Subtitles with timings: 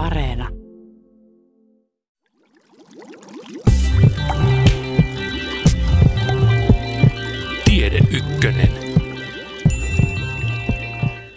[0.00, 0.48] Areena.
[7.64, 8.68] Tiede Ykkönen.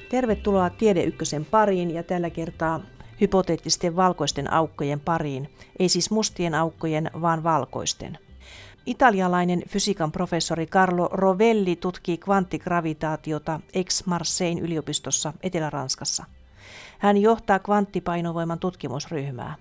[0.09, 2.79] Tervetuloa Tiede Ykkösen pariin ja tällä kertaa
[3.21, 5.49] hypoteettisten valkoisten aukkojen pariin.
[5.79, 8.17] Ei siis mustien aukkojen, vaan valkoisten.
[8.85, 16.25] Italialainen fysiikan professori Carlo Rovelli tutkii kvanttigravitaatiota Ex-Marseille yliopistossa Etelä-Ranskassa.
[17.03, 19.55] Hän johtaa kvanttipainovoiman tutkimusryhmää.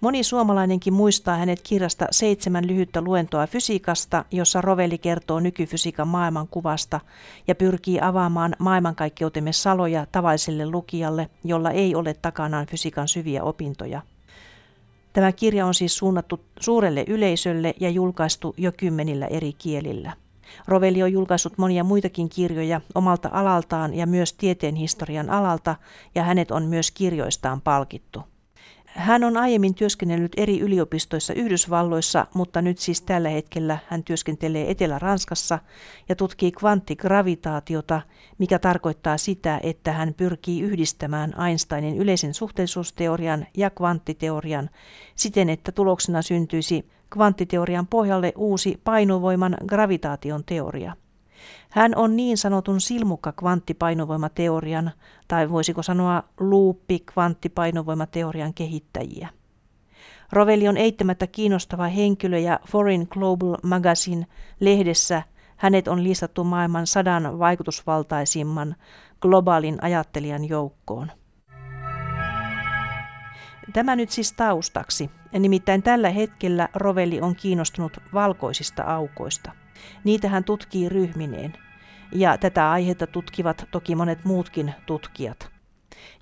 [0.00, 7.00] Moni suomalainenkin muistaa hänet kirjasta seitsemän lyhyttä luentoa fysiikasta, jossa Rovelli kertoo nykyfysiikan maailmankuvasta
[7.48, 14.02] ja pyrkii avaamaan maailmankaikkeutemme saloja tavalliselle lukijalle, jolla ei ole takanaan fysiikan syviä opintoja.
[15.12, 20.12] Tämä kirja on siis suunnattu suurelle yleisölle ja julkaistu jo kymmenillä eri kielillä.
[20.68, 25.76] Rovelli on julkaissut monia muitakin kirjoja omalta alaltaan ja myös tieteen historian alalta,
[26.14, 28.22] ja hänet on myös kirjoistaan palkittu.
[28.94, 35.58] Hän on aiemmin työskennellyt eri yliopistoissa Yhdysvalloissa, mutta nyt siis tällä hetkellä hän työskentelee Etelä-Ranskassa
[36.08, 38.00] ja tutkii kvanttigravitaatiota,
[38.38, 44.70] mikä tarkoittaa sitä, että hän pyrkii yhdistämään Einsteinin yleisen suhteellisuusteorian ja kvanttiteorian
[45.14, 50.96] siten, että tuloksena syntyisi kvanttiteorian pohjalle uusi painovoiman gravitaation teoria.
[51.70, 54.90] Hän on niin sanotun silmukka kvanttipainovoimateorian,
[55.28, 59.28] tai voisiko sanoa luuppi kvanttipainovoimateorian kehittäjiä.
[60.32, 64.26] Rovelli on eittämättä kiinnostava henkilö ja Foreign Global Magazine
[64.60, 65.22] lehdessä
[65.56, 68.74] hänet on listattu maailman sadan vaikutusvaltaisimman
[69.20, 71.12] globaalin ajattelijan joukkoon.
[73.72, 75.10] Tämä nyt siis taustaksi.
[75.38, 79.52] Nimittäin tällä hetkellä Rovelli on kiinnostunut valkoisista aukoista.
[80.04, 81.52] Niitä hän tutkii ryhmineen.
[82.12, 85.52] Ja tätä aihetta tutkivat toki monet muutkin tutkijat.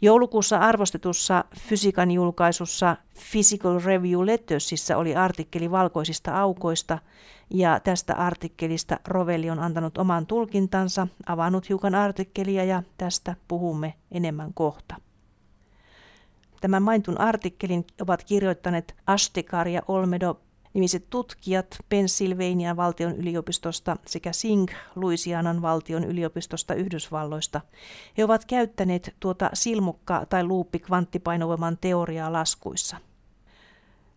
[0.02, 2.96] Joulukuussa arvostetussa fysiikan julkaisussa
[3.30, 6.98] Physical Review Lettersissa oli artikkeli valkoisista aukoista,
[7.50, 14.54] ja tästä artikkelista Rovelli on antanut oman tulkintansa, avannut hiukan artikkelia ja tästä puhumme enemmän
[14.54, 14.96] kohta.
[16.60, 20.41] Tämän mainitun artikkelin ovat kirjoittaneet Ashtekar ja Olmedo
[20.75, 27.60] nimiset tutkijat Pennsylvanian valtion yliopistosta sekä Singh Louisianan valtion yliopistosta Yhdysvalloista.
[28.19, 32.97] He ovat käyttäneet tuota silmukka- tai luuppi-kvanttipainovoiman teoriaa laskuissa.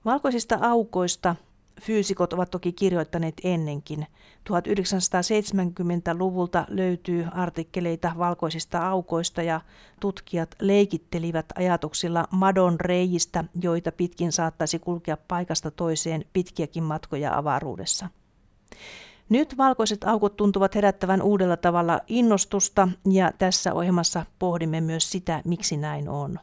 [0.06, 1.36] Valkoisista aukoista
[1.81, 4.07] fyysikot ovat toki kirjoittaneet ennenkin.
[4.50, 9.61] 1970-luvulta löytyy artikkeleita valkoisista aukoista ja
[10.00, 18.09] tutkijat leikittelivät ajatuksilla madon reijistä, joita pitkin saattaisi kulkea paikasta toiseen pitkiäkin matkoja avaruudessa.
[19.29, 25.78] Nyt valkoiset aukot tuntuvat herättävän uudella tavalla innostusta ja tässä ohjelmassa pohdimme myös sitä, miksi
[25.78, 26.40] näin on.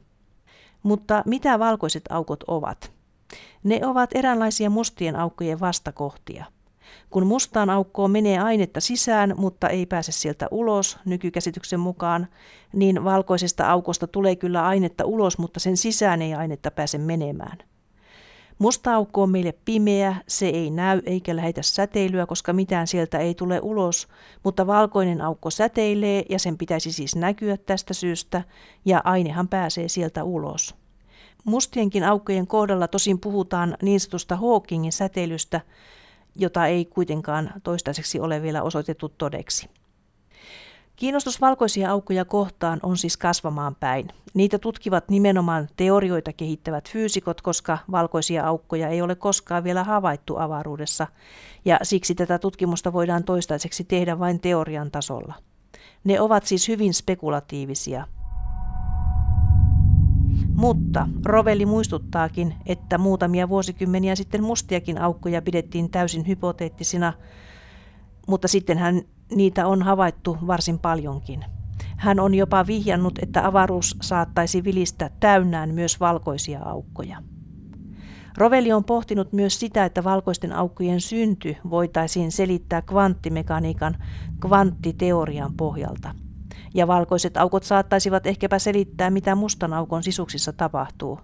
[0.82, 2.99] Mutta mitä valkoiset aukot ovat?
[3.64, 6.44] Ne ovat eräänlaisia mustien aukkojen vastakohtia.
[7.10, 12.26] Kun mustaan aukkoon menee ainetta sisään, mutta ei pääse sieltä ulos nykykäsityksen mukaan,
[12.72, 17.58] niin valkoisesta aukosta tulee kyllä ainetta ulos, mutta sen sisään ei ainetta pääse menemään.
[18.58, 23.34] Musta aukko on meille pimeä, se ei näy eikä lähetä säteilyä, koska mitään sieltä ei
[23.34, 24.08] tule ulos,
[24.44, 28.42] mutta valkoinen aukko säteilee ja sen pitäisi siis näkyä tästä syystä,
[28.84, 30.74] ja ainehan pääsee sieltä ulos.
[31.44, 35.60] Mustienkin aukkojen kohdalla tosin puhutaan niin sanotusta Hawkingin säteilystä,
[36.36, 39.68] jota ei kuitenkaan toistaiseksi ole vielä osoitettu todeksi.
[40.96, 44.08] Kiinnostus valkoisia aukkoja kohtaan on siis kasvamaan päin.
[44.34, 51.06] Niitä tutkivat nimenomaan teorioita kehittävät fyysikot, koska valkoisia aukkoja ei ole koskaan vielä havaittu avaruudessa,
[51.64, 55.34] ja siksi tätä tutkimusta voidaan toistaiseksi tehdä vain teorian tasolla.
[56.04, 58.06] Ne ovat siis hyvin spekulatiivisia,
[60.54, 67.12] mutta Rovelli muistuttaakin, että muutamia vuosikymmeniä sitten mustiakin aukkoja pidettiin täysin hypoteettisina,
[68.28, 69.02] mutta sittenhän
[69.34, 71.44] niitä on havaittu varsin paljonkin.
[71.96, 77.16] Hän on jopa vihjannut, että avaruus saattaisi vilistä täynnään myös valkoisia aukkoja.
[78.38, 83.96] Rovelli on pohtinut myös sitä, että valkoisten aukkojen synty voitaisiin selittää kvanttimekaniikan
[84.40, 86.14] kvanttiteorian pohjalta–
[86.74, 91.20] ja valkoiset aukot saattaisivat ehkäpä selittää, mitä mustan aukon sisuksissa tapahtuu.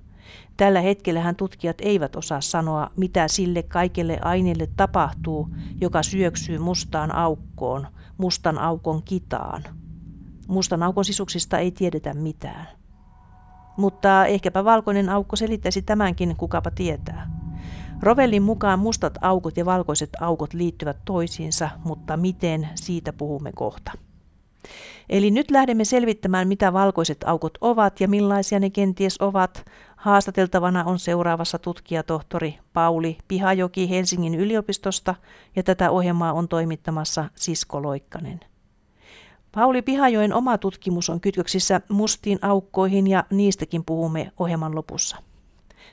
[0.57, 5.49] Tällä hetkellähän tutkijat eivät osaa sanoa, mitä sille kaikelle aineelle tapahtuu,
[5.81, 7.87] joka syöksyy mustaan aukkoon,
[8.19, 9.65] mustan aukon kitaan.
[10.49, 12.69] Mustan aukon sisuksista ei tiedetä mitään.
[13.77, 17.31] Mutta ehkäpä valkoinen aukko selittäisi tämänkin, kukapa tietää.
[18.03, 23.93] Rovellin mukaan mustat aukot ja valkoiset aukot liittyvät toisiinsa, mutta miten, siitä puhumme kohta.
[25.09, 29.65] Eli nyt lähdemme selvittämään, mitä valkoiset aukot ovat ja millaisia ne kenties ovat.
[29.97, 35.15] Haastateltavana on seuraavassa tutkijatohtori Pauli Pihajoki Helsingin yliopistosta
[35.57, 38.41] ja tätä ohjelmaa on toimittamassa Sisko Loikkanen.
[39.53, 45.17] Pauli Pihajoen oma tutkimus on kytköksissä mustiin aukkoihin ja niistäkin puhumme ohjelman lopussa.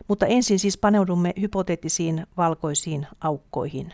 [0.07, 3.93] Mutta ensin siis paneudumme hypoteettisiin valkoisiin aukkoihin.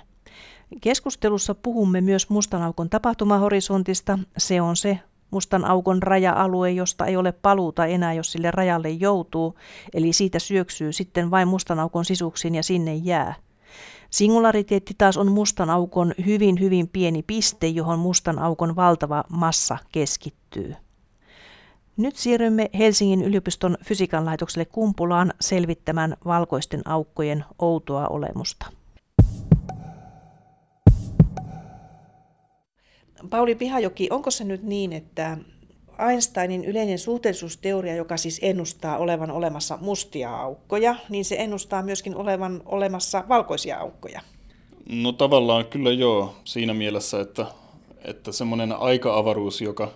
[0.82, 4.20] Keskustelussa puhumme myös mustan aukon tapahtumahorisontista.
[4.38, 5.00] Se on se
[5.32, 9.56] mustan aukon raja-alue, josta ei ole paluuta enää, jos sille rajalle joutuu,
[9.94, 13.36] eli siitä syöksyy sitten vain mustan aukon sisuksiin ja sinne jää.
[14.10, 20.76] Singulariteetti taas on mustan aukon hyvin hyvin pieni piste, johon mustan aukon valtava massa keskittyy.
[21.98, 28.79] Nyt siirrymme Helsingin yliopiston fysiikan laitokselle Kumpulaan selvittämään valkoisten aukkojen outoa olemusta.
[33.30, 35.38] Pauli Pihajoki, onko se nyt niin, että
[36.10, 42.62] Einsteinin yleinen suhteellisuusteoria, joka siis ennustaa olevan olemassa mustia aukkoja, niin se ennustaa myöskin olevan
[42.66, 44.22] olemassa valkoisia aukkoja?
[44.90, 47.46] No tavallaan kyllä joo, siinä mielessä, että,
[48.06, 49.92] että semmoinen aika-avaruus, joka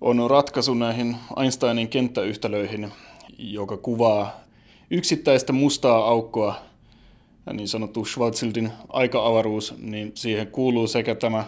[0.00, 2.92] on ratkaisu näihin Einsteinin kenttäyhtälöihin,
[3.38, 4.40] joka kuvaa
[4.90, 6.54] yksittäistä mustaa aukkoa,
[7.52, 11.44] niin sanottu Schwarzschildin aika-avaruus, niin siihen kuuluu sekä tämä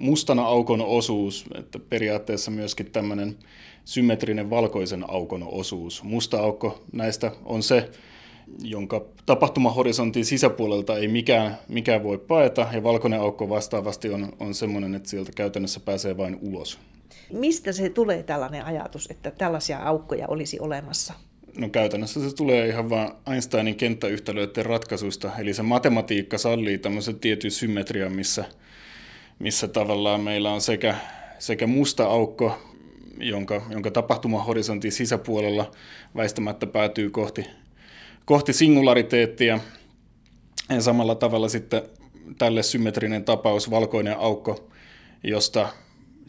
[0.00, 3.36] mustana aukon osuus, että periaatteessa myöskin tämmöinen
[3.84, 6.02] symmetrinen valkoisen aukon osuus.
[6.02, 7.90] Musta aukko näistä on se,
[8.62, 14.94] jonka tapahtumahorisontin sisäpuolelta ei mikään, mikään voi paeta, ja valkoinen aukko vastaavasti on, on semmoinen,
[14.94, 16.78] että sieltä käytännössä pääsee vain ulos.
[17.32, 21.14] Mistä se tulee tällainen ajatus, että tällaisia aukkoja olisi olemassa?
[21.58, 27.50] No käytännössä se tulee ihan vain Einsteinin kenttäyhtälöiden ratkaisuista, eli se matematiikka sallii tämmöisen tietyn
[27.50, 28.44] symmetrian, missä–
[29.40, 30.94] missä tavallaan meillä on sekä,
[31.38, 32.58] sekä musta aukko,
[33.18, 35.70] jonka, jonka tapahtumahorisontin sisäpuolella
[36.16, 37.46] väistämättä päätyy kohti,
[38.24, 39.60] kohti singulariteettia,
[40.68, 41.82] ja samalla tavalla sitten
[42.38, 44.70] tälle symmetrinen tapaus, valkoinen aukko,
[45.24, 45.68] josta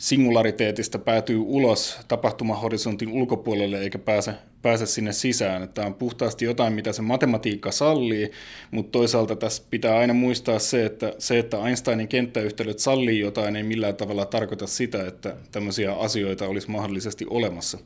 [0.01, 5.69] singulariteetista päätyy ulos tapahtumahorisontin ulkopuolelle eikä pääse, pääse sinne sisään.
[5.69, 8.31] Tämä on puhtaasti jotain, mitä se matematiikka sallii,
[8.71, 13.63] mutta toisaalta tässä pitää aina muistaa se, että se, että Einsteinin kenttäyhtälöt sallii jotain, ei
[13.63, 17.77] millään tavalla tarkoita sitä, että tämmöisiä asioita olisi mahdollisesti olemassa.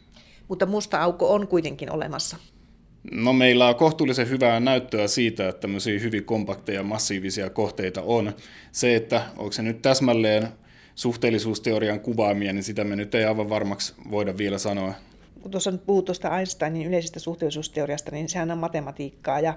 [0.48, 2.38] Mutta musta aukko on kuitenkin olemassa.
[3.12, 8.34] No meillä on kohtuullisen hyvää näyttöä siitä, että tämmöisiä hyvin kompakteja massiivisia kohteita on.
[8.72, 10.48] Se, että onko se nyt täsmälleen
[10.96, 14.94] suhteellisuusteorian kuvaamia, niin sitä me nyt ei aivan varmaksi voida vielä sanoa.
[15.42, 19.54] Kun tuossa nyt puhut tuosta Einsteinin yleisestä suhteellisuusteoriasta, niin sehän on matematiikkaa ja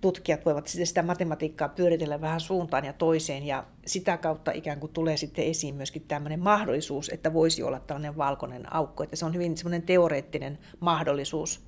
[0.00, 5.16] tutkijat voivat sitä matematiikkaa pyöritellä vähän suuntaan ja toiseen ja sitä kautta ikään kuin tulee
[5.16, 9.56] sitten esiin myöskin tämmöinen mahdollisuus, että voisi olla tällainen valkoinen aukko, että se on hyvin
[9.56, 11.60] semmoinen teoreettinen mahdollisuus.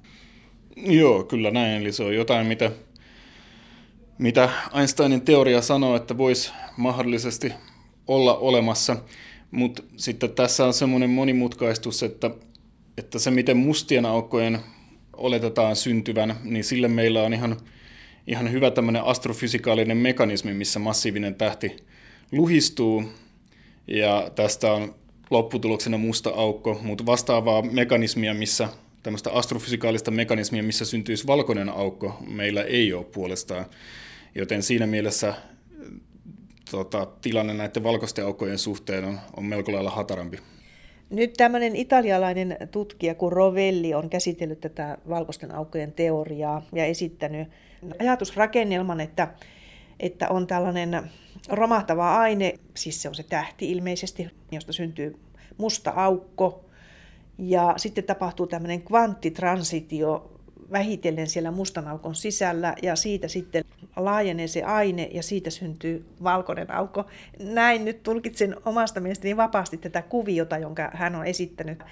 [0.76, 2.70] Joo, kyllä näin, eli se on jotain, mitä,
[4.18, 7.52] mitä Einsteinin teoria sanoo, että voisi mahdollisesti
[8.06, 8.96] olla olemassa,
[9.50, 12.30] mutta sitten tässä on semmoinen monimutkaistus, että,
[12.98, 14.58] että se miten mustien aukkojen
[15.16, 17.56] oletetaan syntyvän, niin sille meillä on ihan,
[18.26, 21.76] ihan hyvä tämmöinen astrofysikaalinen mekanismi, missä massiivinen tähti
[22.32, 23.04] luhistuu,
[23.86, 24.94] ja tästä on
[25.30, 28.68] lopputuloksena musta aukko, mutta vastaavaa mekanismia, missä
[29.02, 33.66] tämmöistä astrofysikaalista mekanismia, missä syntyisi valkoinen aukko, meillä ei ole puolestaan.
[34.34, 35.34] Joten siinä mielessä
[36.70, 40.38] tota, tilanne näiden valkoisten aukkojen suhteen on, on melko lailla hatarampi.
[41.10, 47.48] Nyt tämmöinen italialainen tutkija kuin Rovelli on käsitellyt tätä valkoisten aukkojen teoriaa ja esittänyt
[48.00, 49.28] ajatusrakennelman, että,
[50.00, 51.10] että on tällainen
[51.48, 55.16] romahtava aine, siis se on se tähti ilmeisesti, josta syntyy
[55.58, 56.64] musta aukko,
[57.38, 60.30] ja sitten tapahtuu tämmöinen kvanttitransitio
[60.72, 63.64] vähitellen siellä mustan aukon sisällä ja siitä sitten
[63.96, 67.04] laajenee se aine ja siitä syntyy valkoinen aukko.
[67.38, 71.82] Näin nyt tulkitsen omasta mielestäni vapaasti tätä kuviota, jonka hän on esittänyt.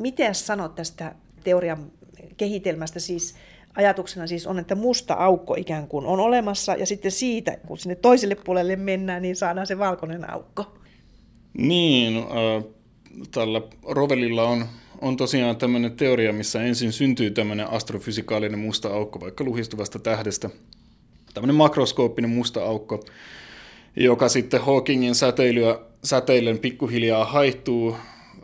[0.00, 1.14] Miten sanot tästä
[1.44, 1.92] teorian
[2.36, 3.34] kehitelmästä siis
[3.76, 7.94] ajatuksena siis on, että musta aukko ikään kuin on olemassa ja sitten siitä, kun sinne
[7.94, 10.78] toiselle puolelle mennään, niin saadaan se valkoinen aukko.
[11.58, 12.64] Niin, äh,
[13.30, 14.66] tällä Rovelilla on
[15.00, 20.50] on tosiaan tämmöinen teoria, missä ensin syntyy tämmöinen astrofysikaalinen musta aukko vaikka luhistuvasta tähdestä.
[21.34, 23.04] Tämmöinen makroskooppinen musta aukko,
[23.96, 27.96] joka sitten Hawkingin säteilyä, säteilen pikkuhiljaa haihtuu,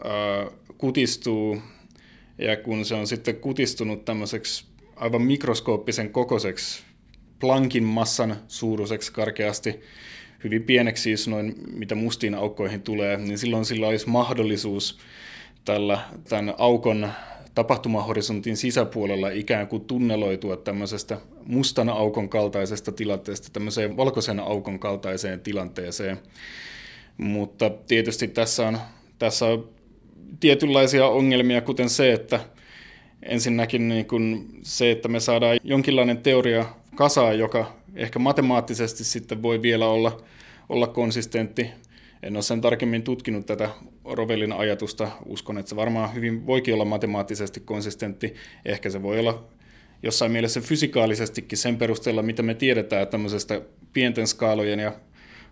[0.04, 0.46] ää,
[0.78, 1.62] kutistuu,
[2.38, 4.64] ja kun se on sitten kutistunut tämmöiseksi
[4.96, 6.82] aivan mikroskooppisen kokoiseksi
[7.40, 9.80] plankin massan suuruiseksi karkeasti,
[10.44, 14.98] hyvin pieneksi siis noin, mitä mustiin aukkoihin tulee, niin silloin sillä olisi mahdollisuus
[15.64, 17.08] tällä, tämän aukon
[17.56, 26.18] tapahtumahorisontin sisäpuolella ikään kuin tunneloitua tämmöisestä mustan aukon kaltaisesta tilanteesta tämmöiseen valkoisen aukon kaltaiseen tilanteeseen.
[27.16, 28.78] Mutta tietysti tässä on,
[29.18, 29.68] tässä on
[30.40, 32.40] tietynlaisia ongelmia, kuten se, että
[33.22, 39.62] ensinnäkin niin kuin se, että me saadaan jonkinlainen teoria kasaan, joka ehkä matemaattisesti sitten voi
[39.62, 40.20] vielä olla,
[40.68, 41.70] olla konsistentti.
[42.22, 43.70] En ole sen tarkemmin tutkinut tätä
[44.04, 45.08] Rovelin ajatusta.
[45.26, 48.34] Uskon, että se varmaan hyvin voikin olla matemaattisesti konsistentti.
[48.64, 49.44] Ehkä se voi olla
[50.02, 53.60] jossain mielessä fysikaalisestikin sen perusteella, mitä me tiedetään tämmöisestä
[53.92, 54.92] pienten skaalojen ja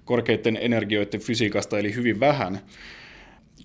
[0.05, 2.61] korkeiden energioiden fysiikasta, eli hyvin vähän.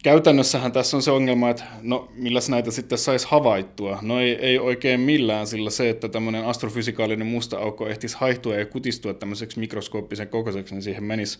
[0.03, 3.99] Käytännössähän tässä on se ongelma, että no milläs näitä sitten saisi havaittua?
[4.01, 8.65] No ei, ei oikein millään, sillä se, että tämmöinen astrofysikaalinen musta aukko ehtisi haihtua ja
[8.65, 11.39] kutistua tämmöiseksi mikroskooppisen kokoiseksi, niin siihen menisi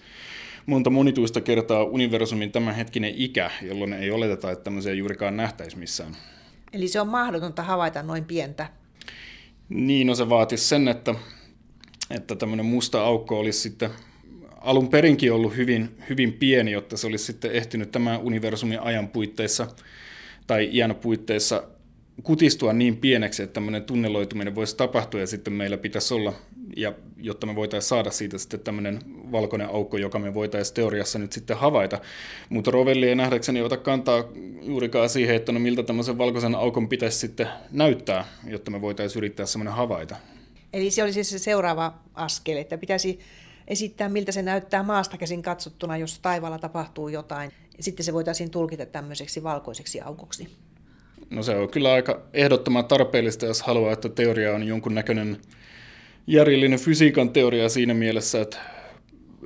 [0.70, 6.16] monta monituista kertaa universumin tämänhetkinen ikä, jolloin ei oleteta, että tämmöisiä juurikaan nähtäisi missään.
[6.74, 8.70] Eli se on mahdotonta havaita noin pientä?
[9.70, 11.16] Niin, no se vaatisi sen, että,
[12.10, 13.90] että tämmöinen musta aukko olisi sitten
[14.62, 19.68] alun perinkin ollut hyvin, hyvin pieni, jotta se olisi sitten ehtinyt tämän universumin ajan puitteissa
[20.48, 21.64] tai iän puitteissa
[22.24, 26.34] kutistua niin pieneksi, että tämmöinen tunneloituminen voisi tapahtua ja sitten meillä pitäisi olla,
[26.78, 29.00] ja jotta me voitaisiin saada siitä sitten tämmöinen
[29.32, 32.00] valkoinen aukko, joka me voitaisiin teoriassa nyt sitten havaita.
[32.50, 34.24] Mutta Rovelli ei nähdäkseni ota kantaa
[34.62, 39.46] juurikaan siihen, että no miltä tämmöisen valkoisen aukon pitäisi sitten näyttää, jotta me voitaisiin yrittää
[39.46, 40.16] semmoinen havaita.
[40.74, 43.20] Eli se olisi siis se seuraava askel, että pitäisi
[43.68, 47.52] esittää, miltä se näyttää maasta käsin katsottuna, jos taivaalla tapahtuu jotain.
[47.80, 50.48] Sitten se voitaisiin tulkita tämmöiseksi valkoiseksi aukoksi.
[51.30, 55.38] No se on kyllä aika ehdottoman tarpeellista, jos haluaa, että teoria on jonkunnäköinen
[56.28, 58.58] järjellinen fysiikan teoria siinä mielessä, että,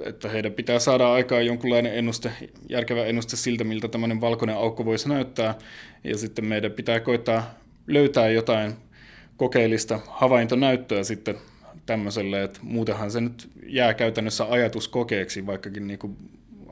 [0.06, 2.32] että heidän pitää saada aikaan jonkunlainen ennuste,
[2.70, 5.56] järkevä ennuste siltä, miltä tämmöinen valkoinen aukko voisi näyttää.
[6.04, 7.54] Ja sitten meidän pitää koittaa
[7.88, 8.74] löytää jotain
[9.38, 11.36] kokeellista havaintonäyttöä sitten
[11.86, 16.18] tämmöiselle, että muutenhan se nyt jää käytännössä ajatuskokeeksi, vaikkakin niin kuin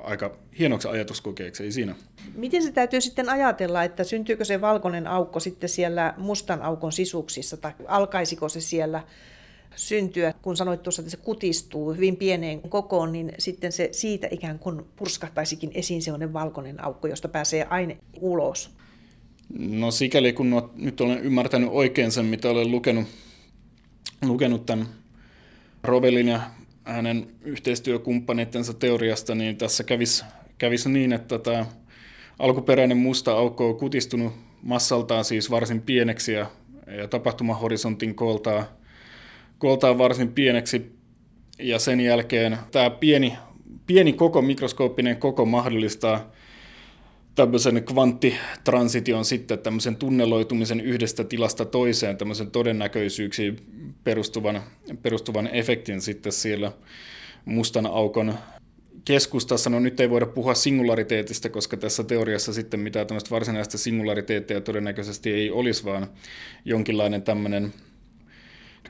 [0.03, 1.95] aika hienoksi ajatuskokeeksi, ei siinä.
[2.35, 7.57] Miten se täytyy sitten ajatella, että syntyykö se valkoinen aukko sitten siellä mustan aukon sisuksissa,
[7.57, 9.03] tai alkaisiko se siellä
[9.75, 14.59] syntyä, kun sanoit tuossa, että se kutistuu hyvin pieneen kokoon, niin sitten se siitä ikään
[14.59, 18.69] kuin purskahtaisikin esiin sellainen valkoinen aukko, josta pääsee aine ulos.
[19.59, 23.07] No sikäli kun nyt olen ymmärtänyt oikein sen, mitä olen lukenut,
[24.21, 24.87] lukenut tämän
[25.83, 26.41] Rovelin ja
[26.83, 30.25] hänen yhteistyökumppaneittensa teoriasta, niin tässä kävisi,
[30.57, 31.65] kävisi niin, että tämä
[32.39, 36.45] alkuperäinen musta aukko on kutistunut massaltaan siis varsin pieneksi ja,
[36.97, 38.65] ja tapahtumahorisontin kooltaan,
[39.61, 40.91] kooltaan varsin pieneksi.
[41.59, 43.37] Ja sen jälkeen tämä pieni,
[43.87, 46.31] pieni koko, mikroskooppinen koko mahdollistaa
[47.35, 53.57] tämmöisen kvanttitransition sitten, tämmöisen tunneloitumisen yhdestä tilasta toiseen, tämmöisen todennäköisyyksiin
[54.03, 54.61] perustuvan,
[55.01, 56.71] perustuvan efektin sitten siellä
[57.45, 58.33] mustan aukon
[59.05, 59.69] keskustassa.
[59.69, 65.33] No nyt ei voida puhua singulariteetista, koska tässä teoriassa sitten mitään tämmöistä varsinaista singulariteettia todennäköisesti
[65.33, 66.07] ei olisi, vaan
[66.65, 67.73] jonkinlainen tämmöinen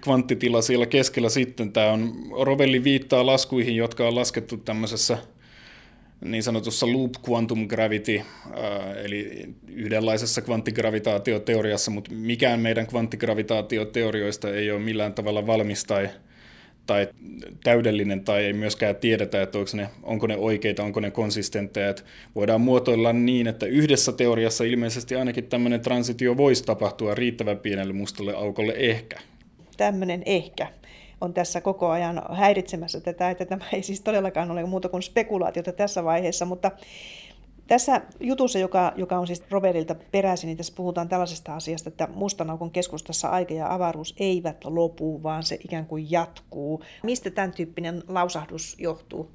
[0.02, 1.72] kvanttitila siellä keskellä sitten.
[1.72, 5.18] Tämä on, Rovelli viittaa laskuihin, jotka on laskettu tämmöisessä
[6.26, 8.26] niin sanotussa loop quantum gravity, äh,
[9.04, 16.10] eli yhdenlaisessa kvanttigravitaatioteoriassa, mutta mikään meidän kvanttigravitaatioteorioista ei ole millään tavalla valmis tai,
[16.86, 17.08] tai
[17.64, 21.90] täydellinen tai ei myöskään tiedetä, että onko ne, onko ne oikeita, onko ne konsistentteja.
[21.90, 22.04] Että
[22.36, 28.36] voidaan muotoilla niin, että yhdessä teoriassa ilmeisesti ainakin tämmöinen transitio voisi tapahtua riittävän pienelle mustalle
[28.36, 29.20] aukolle ehkä.
[29.82, 30.68] Tämmöinen ehkä
[31.22, 35.72] on tässä koko ajan häiritsemässä tätä, että tämä ei siis todellakaan ole muuta kuin spekulaatiota
[35.72, 36.72] tässä vaiheessa, mutta
[37.68, 42.72] tässä jutussa, joka, joka on siis Robertilta peräisin, niin tässä puhutaan tällaisesta asiasta, että mustanaukon
[42.72, 46.84] keskustassa aika ja avaruus eivät lopu, vaan se ikään kuin jatkuu.
[47.04, 49.32] Mistä tämän tyyppinen lausahdus johtuu?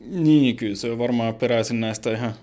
[0.00, 2.34] Niin, kyllä se on varmaan peräisin näistä ihan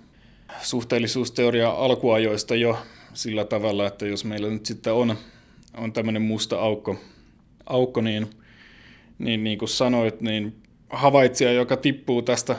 [0.61, 2.77] suhteellisuusteoria alkuajoista jo
[3.13, 5.17] sillä tavalla, että jos meillä nyt sitten on,
[5.77, 6.95] on tämmöinen musta aukko
[7.65, 8.29] aukko, niin,
[9.19, 10.55] niin, niin kuin sanoit, niin
[10.89, 12.55] havaitsija, joka tippuu tästä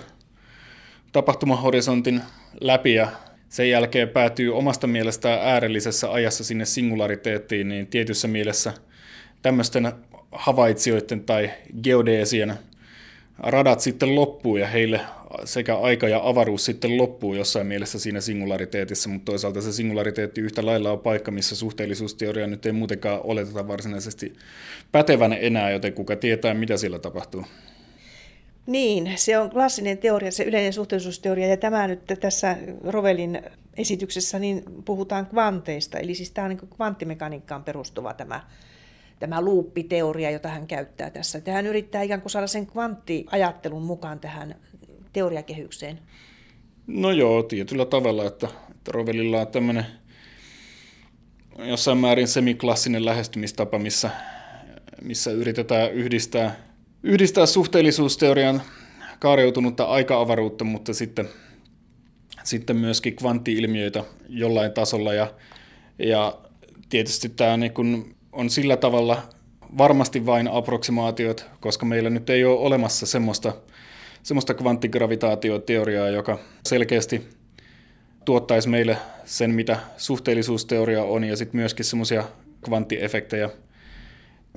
[1.12, 2.22] tapahtumahorisontin
[2.60, 3.08] läpi ja
[3.48, 8.72] sen jälkeen päätyy omasta mielestään äärellisessä ajassa sinne singulariteettiin, niin tietyssä mielessä
[9.42, 9.92] tämmöisten
[10.32, 11.50] havaitsijoiden tai
[11.82, 12.54] geodeesien
[13.38, 15.00] radat sitten loppuu ja heille
[15.44, 20.66] sekä aika ja avaruus sitten loppuu jossain mielessä siinä singulariteetissa, mutta toisaalta se singulariteetti yhtä
[20.66, 24.32] lailla on paikka, missä suhteellisuusteoria nyt ei muutenkaan oleteta varsinaisesti
[24.92, 27.44] pätevän enää, joten kuka tietää, mitä siellä tapahtuu.
[28.66, 33.42] Niin, se on klassinen teoria, se yleinen suhteellisuusteoria, ja tämä nyt tässä Rovelin
[33.76, 38.40] esityksessä niin puhutaan kvanteista, eli siis tämä on niin kvanttimekaniikkaan perustuva tämä,
[39.18, 41.42] tämä luuppiteoria, jota hän käyttää tässä.
[41.52, 44.54] Hän yrittää ikään kuin saada sen kvanttiajattelun mukaan tähän
[45.16, 45.98] teoriakehykseen.
[46.86, 49.86] No joo, tietyllä tavalla, että, että Rovelilla on tämmöinen
[51.58, 54.10] jossain määrin semiklassinen lähestymistapa, missä,
[55.02, 56.56] missä yritetään yhdistää,
[57.02, 58.62] yhdistää suhteellisuusteorian
[59.18, 61.28] kaareutunutta aika-avaruutta, mutta sitten,
[62.44, 65.14] sitten myöskin kvanttiilmiöitä jollain tasolla.
[65.14, 65.34] Ja,
[65.98, 66.38] ja
[66.88, 69.22] tietysti tämä niin kun on sillä tavalla
[69.78, 73.52] varmasti vain approksimaatiot, koska meillä nyt ei ole olemassa semmoista
[74.26, 77.28] semmoista kvanttigravitaatioteoriaa, joka selkeästi
[78.24, 82.24] tuottaisi meille sen, mitä suhteellisuusteoria on, ja sitten myöskin semmoisia
[82.64, 83.50] kvanttiefektejä,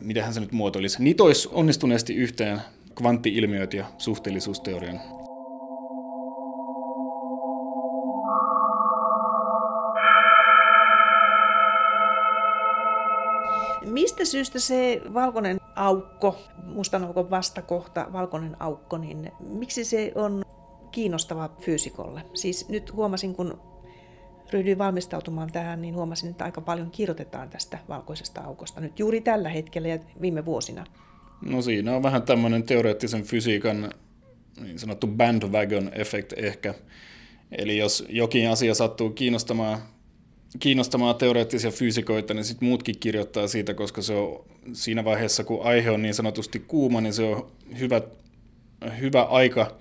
[0.01, 1.03] mitähän se nyt muotoilisi.
[1.03, 2.61] Niitä olisi onnistuneesti yhteen
[2.95, 5.18] kvanttiilmiöt ja suhteellisuusteorian.
[13.89, 20.43] Mistä syystä se valkoinen aukko, mustan aukon vastakohta, valkoinen aukko, niin miksi se on
[20.91, 22.21] kiinnostava fyysikolle?
[22.33, 23.61] Siis nyt huomasin, kun
[24.51, 29.49] ryhdyin valmistautumaan tähän, niin huomasin, että aika paljon kirjoitetaan tästä valkoisesta aukosta nyt juuri tällä
[29.49, 30.85] hetkellä ja viime vuosina.
[31.45, 33.89] No siinä on vähän tämmöinen teoreettisen fysiikan
[34.61, 36.73] niin sanottu bandwagon effect ehkä.
[37.51, 39.77] Eli jos jokin asia sattuu kiinnostamaan
[40.59, 45.91] kiinnostamaan teoreettisia fyysikoita, niin sitten muutkin kirjoittaa siitä, koska se on siinä vaiheessa, kun aihe
[45.91, 48.01] on niin sanotusti kuuma, niin se on hyvä,
[48.99, 49.77] hyvä aika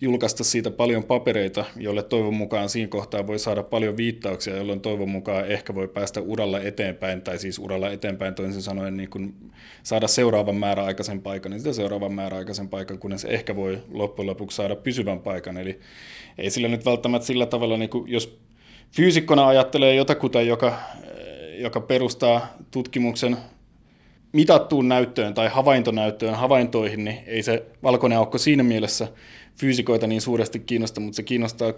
[0.00, 5.08] julkaista siitä paljon papereita, jolle toivon mukaan siinä kohtaa voi saada paljon viittauksia, jolloin toivon
[5.08, 9.34] mukaan ehkä voi päästä uralla eteenpäin, tai siis uralla eteenpäin toisin sanoen niin kun
[9.82, 14.76] saada seuraavan määräaikaisen paikan, niin sitä seuraavan määräaikaisen paikan, kunnes ehkä voi loppujen lopuksi saada
[14.76, 15.56] pysyvän paikan.
[15.56, 15.80] Eli
[16.38, 18.38] ei sillä nyt välttämättä sillä tavalla, niin kun, jos
[18.92, 20.78] fyysikkona ajattelee jotakuta, joka,
[21.58, 23.36] joka perustaa tutkimuksen
[24.32, 29.08] mitattuun näyttöön tai havaintonäyttöön, havaintoihin, niin ei se valkoinen aukko siinä mielessä
[29.56, 31.72] fyysikoita niin suuresti kiinnosta, mutta se kiinnostaa,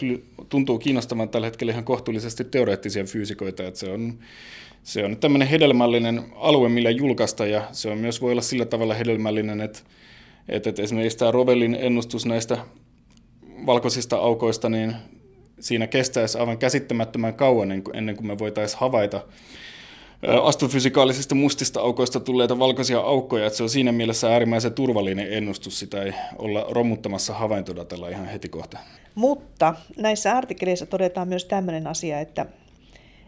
[0.49, 4.19] tuntuu kiinnostavan tällä hetkellä ihan kohtuullisesti teoreettisia fyysikoita, että se on,
[4.83, 8.95] se on tämmöinen hedelmällinen alue, millä julkaista, ja se on myös voi olla sillä tavalla
[8.95, 9.79] hedelmällinen, että,
[10.49, 12.59] että, että esimerkiksi tämä Rovelin ennustus näistä
[13.67, 14.97] valkoisista aukoista, niin
[15.61, 19.21] siinä kestäisi aivan käsittämättömän kauan ennen kuin me voitaisiin havaita
[20.43, 26.03] astrofysikaalisista mustista aukoista tulleita valkoisia aukkoja, että se on siinä mielessä äärimmäisen turvallinen ennustus, sitä
[26.03, 28.79] ei olla romuttamassa havaintodatalla ihan heti kohta.
[29.15, 32.47] Mutta näissä artikkeleissa todetaan myös tämmöinen asia, että,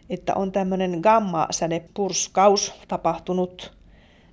[0.09, 3.73] että on tämmöinen gamma-sädepurskaus tapahtunut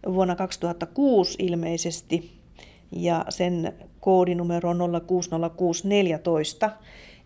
[0.07, 2.37] vuonna 2006 ilmeisesti,
[2.93, 6.71] ja sen koodinumero on 060614,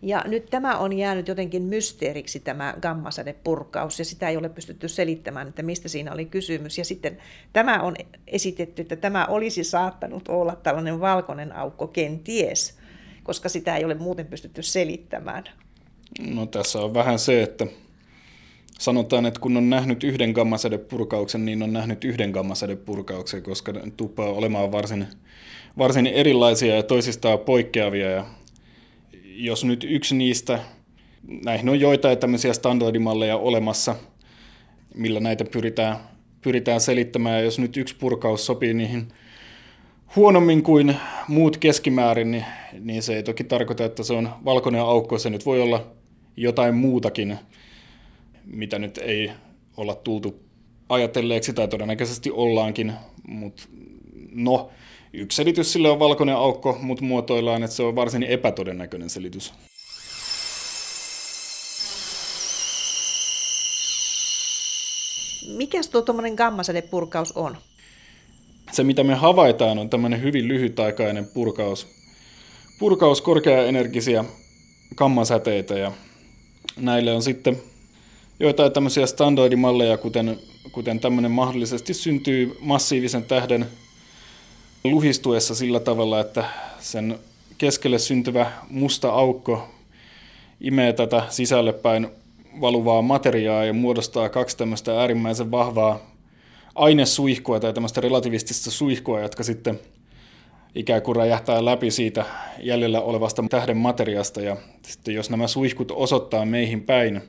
[0.01, 5.47] ja nyt tämä on jäänyt jotenkin mysteeriksi tämä gammasädepurkaus ja sitä ei ole pystytty selittämään,
[5.47, 6.77] että mistä siinä oli kysymys.
[6.77, 7.17] Ja sitten
[7.53, 7.95] tämä on
[8.27, 12.77] esitetty, että tämä olisi saattanut olla tällainen valkoinen aukko kenties,
[13.23, 15.43] koska sitä ei ole muuten pystytty selittämään.
[16.19, 17.67] No tässä on vähän se, että
[18.79, 24.29] sanotaan, että kun on nähnyt yhden gammasädepurkauksen, niin on nähnyt yhden gammasädepurkauksen, koska ne tuppaa
[24.29, 25.07] olemaan varsin,
[25.77, 28.09] varsin erilaisia ja toisistaan poikkeavia.
[28.09, 28.25] Ja
[29.45, 30.59] jos nyt yksi niistä,
[31.45, 33.95] näihin on joitain tämmöisiä standardimalleja olemassa,
[34.95, 35.97] millä näitä pyritään,
[36.41, 39.07] pyritään selittämään, ja jos nyt yksi purkaus sopii niihin
[40.15, 40.95] huonommin kuin
[41.27, 42.45] muut keskimäärin, niin,
[42.79, 45.87] niin se ei toki tarkoita, että se on valkoinen aukko, se nyt voi olla
[46.37, 47.37] jotain muutakin,
[48.45, 49.31] mitä nyt ei
[49.77, 50.39] olla tultu
[50.89, 52.93] ajatelleeksi tai todennäköisesti ollaankin,
[53.27, 53.63] mutta
[54.31, 54.69] no,
[55.13, 59.53] Yksi selitys sille on valkoinen aukko, mutta muotoillaan, että se on varsin epätodennäköinen selitys.
[65.57, 67.57] Mikäs tuo tuommoinen gammasädepurkaus on?
[68.71, 71.87] Se, mitä me havaitaan, on tämmöinen hyvin lyhytaikainen purkaus.
[72.79, 74.25] Purkaus korkeaenergisiä
[74.95, 75.91] gammasäteitä ja
[76.77, 77.57] näille on sitten
[78.39, 80.39] joitain tämmöisiä standardimalleja, kuten,
[80.71, 83.65] kuten tämmöinen mahdollisesti syntyy massiivisen tähden
[84.83, 86.45] luhistuessa sillä tavalla, että
[86.79, 87.19] sen
[87.57, 89.69] keskelle syntyvä musta aukko
[90.61, 92.07] imee tätä sisälle päin
[92.61, 95.99] valuvaa materiaa ja muodostaa kaksi tämmöistä äärimmäisen vahvaa
[96.75, 99.79] ainesuihkua tai tämmöistä relativistista suihkua, jotka sitten
[100.75, 102.25] ikään kuin räjähtää läpi siitä
[102.59, 104.41] jäljellä olevasta tähden materiasta.
[104.41, 107.21] Ja sitten jos nämä suihkut osoittaa meihin päin,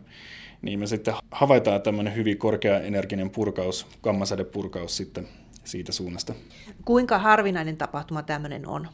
[0.63, 2.39] niin me sitten havaitaan tämmöinen hyvin
[2.85, 5.29] energinen purkaus, gammasädepurkaus sitten
[5.65, 6.35] siitä suunnasta.
[6.85, 8.89] Kuinka harvinainen tapahtuma tämmöinen on?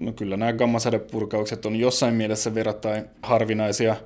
[0.00, 3.96] No kyllä nämä gammasädepurkaukset on jossain mielessä verrattain harvinaisia,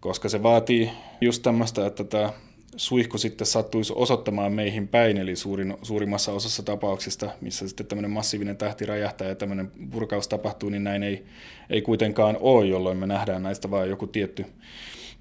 [0.00, 2.32] koska se vaatii just tämmöistä, että tämä
[2.76, 8.56] suihku sitten sattuisi osoittamaan meihin päin, eli suurin, suurimmassa osassa tapauksista, missä sitten tämmöinen massiivinen
[8.56, 11.26] tähti räjähtää ja tämmöinen purkaus tapahtuu, niin näin ei,
[11.70, 14.46] ei kuitenkaan ole, jolloin me nähdään näistä vain joku tietty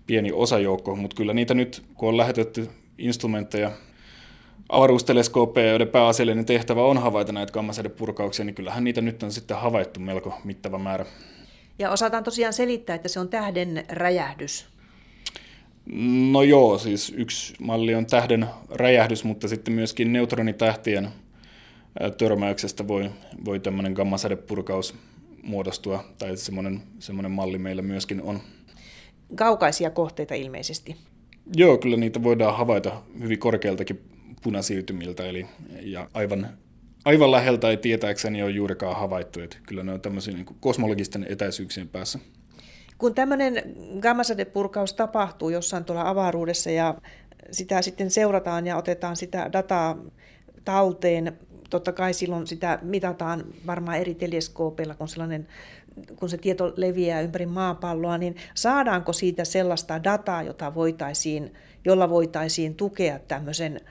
[0.08, 3.72] pieni osajoukko, mutta kyllä niitä nyt, kun on lähetetty instrumentteja,
[4.70, 10.00] avaruusteleskooppeja, joiden pääasiallinen tehtävä on havaita näitä gammasädepurkauksia, niin kyllähän niitä nyt on sitten havaittu
[10.00, 11.06] melko mittava määrä.
[11.80, 14.66] Ja osataan tosiaan selittää, että se on tähden räjähdys.
[16.32, 21.10] No joo, siis yksi malli on tähden räjähdys, mutta sitten myöskin neutronitähtien
[22.18, 23.12] törmäyksestä voi,
[23.46, 24.96] voi tämmöinen gammasädepurkaus
[25.44, 28.40] muodostua, tai semmoinen, semmoinen malli meillä myöskin on.
[29.36, 30.96] Kaukaisia kohteita ilmeisesti.
[31.56, 34.15] Joo, kyllä niitä voidaan havaita hyvin korkealtakin
[34.46, 35.46] punasiirtymiltä, eli
[35.82, 36.50] ja aivan,
[37.06, 41.90] aivan läheltä ei tietääkseni ole juurikaan havaittu, että kyllä ne on tämmöisiä niin kosmologisten etäisyyksien
[41.90, 42.20] päässä.
[42.98, 43.64] Kun tämmöinen
[44.00, 46.96] gammasädepurkaus tapahtuu jossain tuolla avaruudessa ja
[47.52, 49.98] sitä sitten seurataan ja otetaan sitä dataa
[50.66, 55.48] talteen, totta kai silloin sitä mitataan varmaan eri teleskoopeilla, kun, sellainen,
[56.16, 61.54] kun se tieto leviää ympäri maapalloa, niin saadaanko siitä sellaista dataa, jota voitaisiin,
[61.86, 63.82] jolla voitaisiin tukea tämmöisen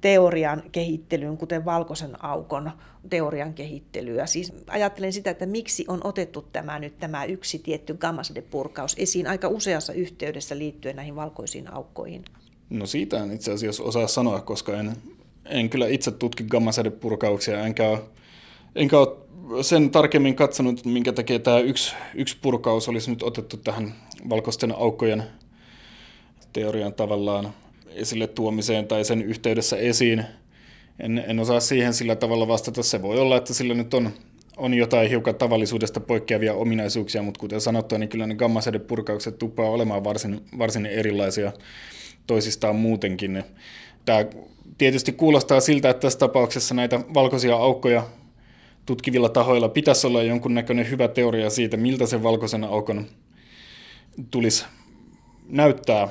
[0.00, 2.70] teorian kehittelyyn, kuten valkoisen aukon
[3.10, 4.26] teorian kehittelyä.
[4.26, 9.48] Siis ajattelen sitä, että miksi on otettu tämä nyt tämä yksi tietty gammasädepurkaus esiin aika
[9.48, 12.24] useassa yhteydessä liittyen näihin valkoisiin aukkoihin.
[12.70, 14.96] No siitä en itse asiassa osaa sanoa, koska en,
[15.44, 17.98] en kyllä itse tutki gammasädepurkauksia, enkä
[18.74, 19.16] enkä ole
[19.62, 23.94] sen tarkemmin katsonut, minkä takia tämä yksi, yksi purkaus olisi nyt otettu tähän
[24.28, 25.22] valkoisten aukkojen
[26.52, 27.54] teorian tavallaan
[27.98, 30.24] esille tuomiseen tai sen yhteydessä esiin.
[31.00, 32.82] En, en osaa siihen sillä tavalla vastata.
[32.82, 34.10] Se voi olla, että sillä nyt on,
[34.56, 40.04] on jotain hiukan tavallisuudesta poikkeavia ominaisuuksia, mutta kuten sanottua, niin kyllä ne gammasädepurkaukset tuppaa olemaan
[40.04, 41.52] varsin, varsin erilaisia
[42.26, 43.44] toisistaan muutenkin.
[44.04, 44.24] Tämä
[44.78, 48.02] tietysti kuulostaa siltä, että tässä tapauksessa näitä valkoisia aukkoja
[48.86, 53.06] tutkivilla tahoilla pitäisi olla jonkunnäköinen hyvä teoria siitä, miltä se valkoisen aukon
[54.30, 54.64] tulisi
[55.48, 56.08] näyttää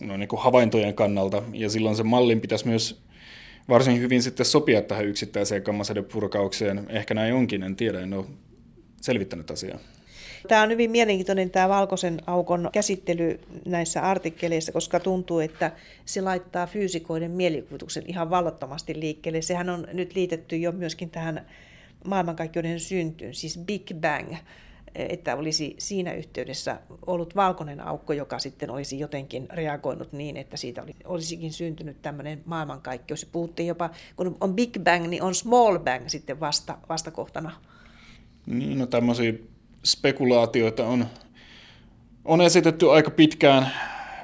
[0.00, 3.02] no niin kuin havaintojen kannalta, ja silloin se mallin pitäisi myös
[3.68, 5.62] varsin hyvin sitten sopia tähän yksittäiseen
[6.12, 6.86] purkaukseen.
[6.88, 8.26] Ehkä näin onkin, en tiedä, en ole
[9.00, 9.78] selvittänyt asiaa.
[10.48, 15.72] Tämä on hyvin mielenkiintoinen tämä valkoisen aukon käsittely näissä artikkeleissa, koska tuntuu, että
[16.04, 19.42] se laittaa fyysikoiden mielikuvituksen ihan vallottomasti liikkeelle.
[19.42, 21.46] Sehän on nyt liitetty jo myöskin tähän
[22.04, 24.34] maailmankaikkeuden syntyyn, siis Big Bang
[24.94, 30.84] että olisi siinä yhteydessä ollut valkoinen aukko, joka sitten olisi jotenkin reagoinut niin, että siitä
[31.04, 33.24] olisikin syntynyt tämmöinen maailmankaikkeus.
[33.32, 37.50] Puhuttiin jopa, kun on Big Bang, niin on Small Bang sitten vasta, vastakohtana.
[38.46, 39.32] Niin, no tämmöisiä
[39.84, 41.06] spekulaatioita on,
[42.24, 43.70] on esitetty aika pitkään,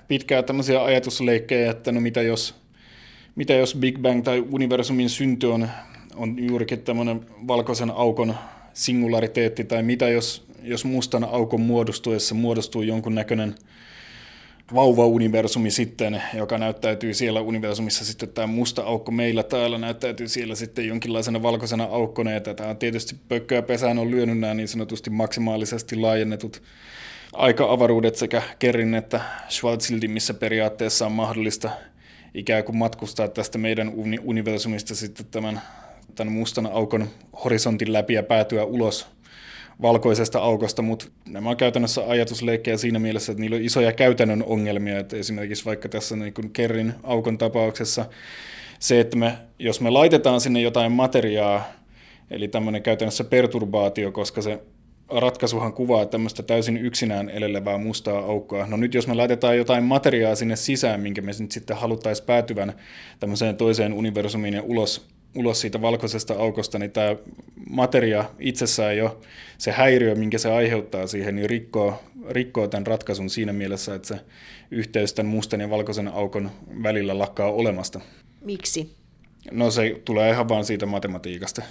[0.08, 2.54] pitkään tämmöisiä ajatusleikkejä, että no mitä jos,
[3.36, 5.68] mitä jos Big Bang tai universumin synty on,
[6.16, 8.34] on juurikin tämmöinen valkoisen aukon
[8.72, 13.54] singulariteetti, tai mitä jos jos mustan aukon muodostuessa muodostuu jonkunnäköinen
[14.74, 20.88] vauva-universumi sitten, joka näyttäytyy siellä universumissa sitten tämä musta aukko meillä täällä näyttäytyy siellä sitten
[20.88, 25.96] jonkinlaisena valkoisena aukkona, ja tätä on tietysti pökköä pesään on lyönyt nämä niin sanotusti maksimaalisesti
[25.96, 26.62] laajennetut
[27.32, 31.70] aika-avaruudet sekä Kerrin että Schwarzschildin, missä periaatteessa on mahdollista
[32.34, 35.60] ikään kuin matkustaa tästä meidän universumista sitten tämän,
[36.14, 37.08] tämän mustan aukon
[37.44, 39.15] horisontin läpi ja päätyä ulos
[39.82, 44.98] valkoisesta aukosta, mutta nämä on käytännössä ajatusleikkejä siinä mielessä, että niillä on isoja käytännön ongelmia,
[44.98, 48.06] että esimerkiksi vaikka tässä niin kuin Kerrin aukon tapauksessa
[48.78, 51.64] se, että me, jos me laitetaan sinne jotain materiaa,
[52.30, 54.60] eli tämmöinen käytännössä perturbaatio, koska se
[55.08, 58.66] ratkaisuhan kuvaa tämmöistä täysin yksinään elelevää mustaa aukkoa.
[58.66, 62.72] No nyt jos me laitetaan jotain materiaa sinne sisään, minkä me sitten haluttaisiin päätyvän
[63.20, 67.16] tämmöiseen toiseen universumiin ja ulos ulos siitä valkoisesta aukosta, niin tämä
[67.70, 69.20] materia itsessään jo,
[69.58, 74.20] se häiriö, minkä se aiheuttaa siihen, niin rikkoo, rikkoo tämän ratkaisun siinä mielessä, että se
[74.70, 76.50] yhteys tämän mustan ja valkoisen aukon
[76.82, 78.00] välillä lakkaa olemasta.
[78.44, 78.94] Miksi?
[79.50, 81.62] No se tulee ihan vaan siitä matematiikasta.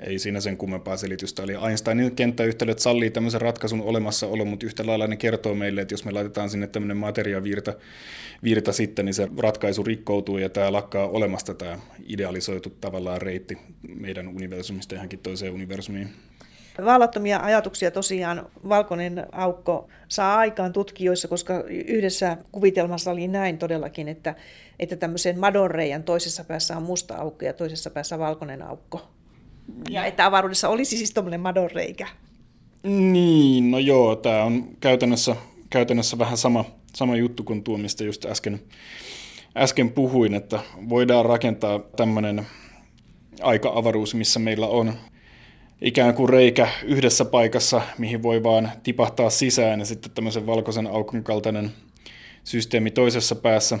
[0.00, 1.42] Ei siinä sen kummempaa selitystä.
[1.42, 6.04] Eli Einsteinin kenttäyhtälöt sallii tämmöisen ratkaisun olemassaolo, mutta yhtä lailla ne kertoo meille, että jos
[6.04, 7.74] me laitetaan sinne tämmöinen materiavirta
[8.44, 13.58] virta sitten, niin se ratkaisu rikkoutuu ja tämä lakkaa olemasta tämä idealisoitu tavallaan reitti
[13.88, 16.08] meidän universumista johonkin toiseen universumiin.
[16.84, 24.34] Vallattomia ajatuksia tosiaan valkoinen aukko saa aikaan tutkijoissa, koska yhdessä kuvitelmassa oli näin todellakin, että,
[24.78, 29.19] että tämmöisen madonreijan toisessa päässä on musta aukko ja toisessa päässä valkoinen aukko.
[29.90, 32.06] Ja että avaruudessa olisi siis tuommoinen madonreikä.
[32.82, 35.36] Niin, no joo, tämä on käytännössä,
[35.70, 38.60] käytännössä vähän sama, sama juttu kuin tuo, mistä just äsken,
[39.56, 42.46] äsken puhuin, että voidaan rakentaa tämmöinen
[43.42, 44.92] aika-avaruus, missä meillä on
[45.80, 51.24] ikään kuin reikä yhdessä paikassa, mihin voi vaan tipahtaa sisään ja sitten tämmöisen valkoisen aukon
[51.24, 51.70] kaltainen
[52.44, 53.78] systeemi toisessa päässä.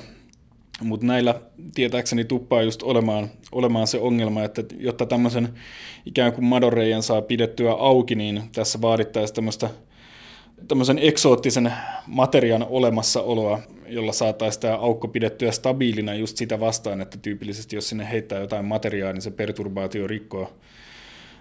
[0.80, 1.40] Mutta näillä
[1.74, 5.48] tietääkseni tuppaa just olemaan, olemaan se ongelma, että jotta tämmöisen
[6.06, 9.70] ikään kuin madoreijan saa pidettyä auki, niin tässä vaadittaisiin tämmöistä
[10.68, 11.72] tämmöisen eksoottisen
[12.06, 18.10] materiaan olemassaoloa, jolla saataisiin tämä aukko pidettyä stabiilina just sitä vastaan, että tyypillisesti jos sinne
[18.10, 20.52] heittää jotain materiaa, niin se perturbaatio rikkoo,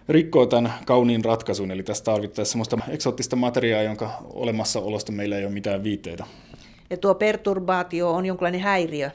[0.09, 1.71] rikkoo tämän kauniin ratkaisun.
[1.71, 6.25] Eli tässä tarvittaisiin sellaista eksoottista materiaa, jonka olemassaolosta meillä ei ole mitään viitteitä.
[6.89, 9.11] Ja tuo perturbaatio on jonkinlainen häiriö.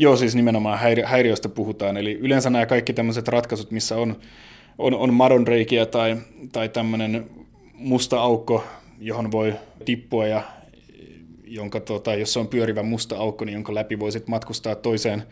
[0.00, 1.96] Joo, siis nimenomaan häiri- häiriöstä puhutaan.
[1.96, 4.16] Eli yleensä nämä kaikki tämmöiset ratkaisut, missä on,
[4.78, 6.16] on, on madonreikiä tai,
[6.52, 7.30] tai tämmöinen
[7.74, 8.64] musta aukko,
[9.00, 10.42] johon voi tippua ja
[11.50, 15.22] jonka, tota, jos se on pyörivä musta aukko, niin jonka läpi voisit matkustaa toiseen,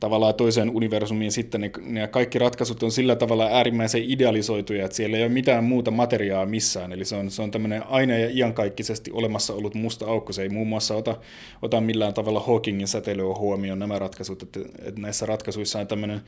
[0.00, 1.32] tavallaan toiseen universumiin.
[1.32, 5.64] Sitten, niin, niin kaikki ratkaisut on sillä tavalla äärimmäisen idealisoituja, että siellä ei ole mitään
[5.64, 10.06] muuta materiaa missään, eli se on, se on tämmöinen aina ja iankaikkisesti olemassa ollut musta
[10.06, 11.16] aukko, se ei muun muassa ota,
[11.62, 16.20] ota millään tavalla Hawkingin säteilyä huomioon nämä ratkaisut, että, että näissä ratkaisuissa on tämmöinen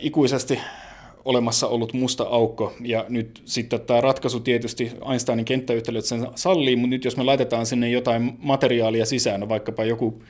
[0.00, 0.60] ikuisesti
[1.24, 6.90] olemassa ollut musta aukko, ja nyt sitten tämä ratkaisu tietysti Einsteinin kenttäyhtälöt sen sallii, mutta
[6.90, 10.22] nyt jos me laitetaan sinne jotain materiaalia sisään, no vaikkapa joku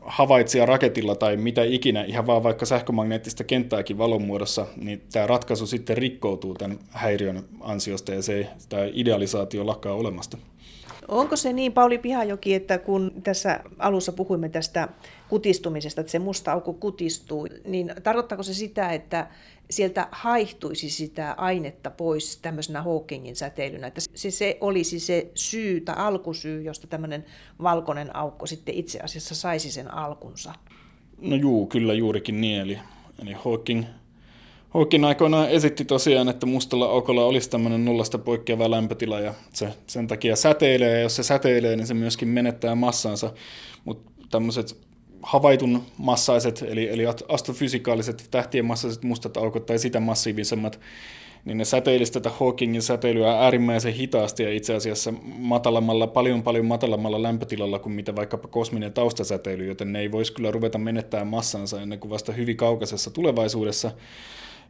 [0.00, 5.66] havaitsija raketilla tai mitä ikinä, ihan vaan vaikka sähkömagneettista kenttääkin valon muodossa, niin tämä ratkaisu
[5.66, 10.38] sitten rikkoutuu tämän häiriön ansiosta ja se, tämä idealisaatio lakkaa olemasta.
[11.08, 14.88] Onko se niin, Pauli Pihajoki, että kun tässä alussa puhuimme tästä
[15.28, 19.26] kutistumisesta, että se musta aukko kutistuu, niin tarkoittaako se sitä, että
[19.70, 25.94] sieltä haihtuisi sitä ainetta pois tämmöisenä Hawkingin säteilynä, että se, se olisi se syy tai
[25.98, 27.24] alkusyy, josta tämmöinen
[27.62, 30.54] valkoinen aukko sitten itse asiassa saisi sen alkunsa?
[31.20, 32.78] No juu, kyllä juurikin niin, eli,
[33.22, 33.84] eli Hawking,
[34.70, 40.06] Hawking aikoinaan esitti tosiaan, että mustalla aukolla olisi tämmöinen nollasta poikkeava lämpötila ja se sen
[40.06, 40.90] takia säteilee.
[40.90, 43.32] Ja jos se säteilee, niin se myöskin menettää massansa,
[43.84, 44.87] mutta tämmöiset
[45.22, 50.80] havaitun massaiset, eli, eli astrofysikaaliset tähtien massaiset mustat aukot tai sitä massiivisemmat,
[51.44, 57.22] niin ne säteilisi tätä Hawkingin säteilyä äärimmäisen hitaasti ja itse asiassa matalammalla, paljon paljon matalammalla
[57.22, 61.98] lämpötilalla kuin mitä vaikkapa kosminen taustasäteily, joten ne ei voisi kyllä ruveta menettämään massansa ennen
[61.98, 63.90] kuin vasta hyvin kaukaisessa tulevaisuudessa.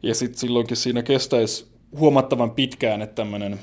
[0.03, 3.59] Ja sitten silloinkin siinä kestäisi huomattavan pitkään, että tämmöinen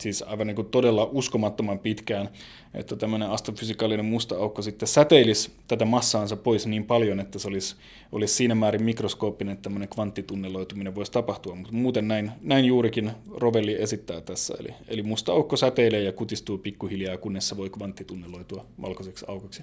[0.00, 2.28] siis aivan niin kuin todella uskomattoman pitkään,
[2.74, 7.76] että tämmöinen astrofysikaalinen musta aukko sitten säteilisi tätä massaansa pois niin paljon, että se olisi,
[8.12, 11.54] olisi siinä määrin mikroskooppinen, että tämmöinen kvanttitunneloituminen voisi tapahtua.
[11.54, 14.54] Mutta muuten näin, näin juurikin Rovelli esittää tässä.
[14.60, 19.62] Eli, eli musta aukko säteilee ja kutistuu pikkuhiljaa, kunnes se voi kvanttitunneloitua valkoiseksi aukoksi.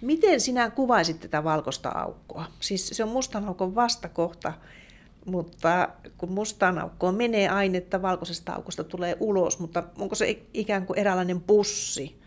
[0.00, 2.44] Miten sinä kuvaisit tätä valkoista aukkoa?
[2.60, 4.52] Siis se on mustan aukon vastakohta
[5.26, 10.98] mutta kun mustaan aukkoon menee ainetta, valkoisesta aukosta tulee ulos, mutta onko se ikään kuin
[10.98, 12.20] eräänlainen pussi,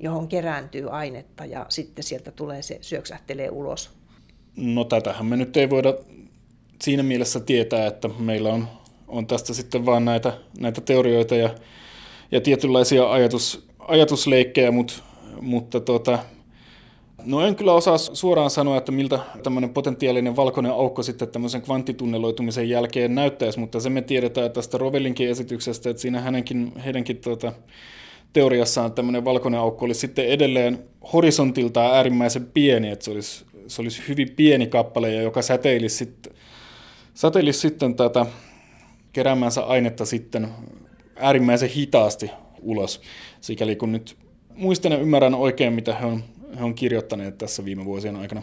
[0.00, 3.90] johon kerääntyy ainetta ja sitten sieltä tulee se syöksähtelee ulos?
[4.56, 5.94] No tätähän me nyt ei voida
[6.82, 8.68] siinä mielessä tietää, että meillä on,
[9.08, 11.54] on tästä sitten vaan näitä, näitä teorioita ja,
[12.32, 14.94] ja tietynlaisia ajatus, ajatusleikkejä, mutta,
[15.40, 16.18] mutta tota,
[17.24, 22.68] No en kyllä osaa suoraan sanoa, että miltä tämmöinen potentiaalinen valkoinen aukko sitten tämmöisen kvanttitunneloitumisen
[22.68, 27.52] jälkeen näyttäisi, mutta se me tiedetään tästä Rovellinkin esityksestä, että siinä hänenkin, heidänkin tuota,
[28.32, 30.78] teoriassaan tämmöinen valkoinen aukko olisi sitten edelleen
[31.12, 36.32] horisontiltaan äärimmäisen pieni, että se olisi, se olisi hyvin pieni kappale, joka säteilisi sitten,
[37.14, 38.26] säteilisi sitten tätä
[39.12, 40.48] keräämänsä ainetta sitten
[41.16, 42.30] äärimmäisen hitaasti
[42.62, 43.00] ulos,
[43.40, 44.16] sikäli kun nyt
[44.54, 46.24] muistan ja ymmärrän oikein, mitä he on
[46.58, 48.42] he on kirjoittaneet tässä viime vuosien aikana.